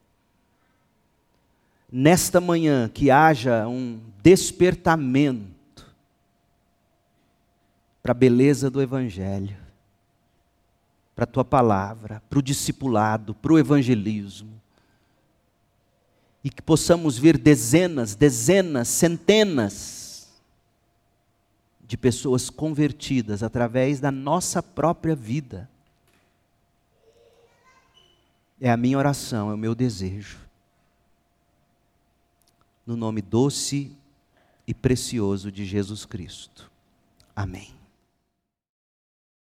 [1.92, 5.86] Nesta manhã, que haja um despertamento
[8.02, 9.58] para a beleza do Evangelho,
[11.14, 14.58] para a tua palavra, para o discipulado, para o evangelismo
[16.42, 19.99] e que possamos ver dezenas, dezenas, centenas
[21.90, 25.68] de pessoas convertidas através da nossa própria vida.
[28.60, 30.38] É a minha oração, é o meu desejo.
[32.86, 33.90] No nome doce
[34.68, 36.70] e precioso de Jesus Cristo.
[37.34, 37.79] Amém.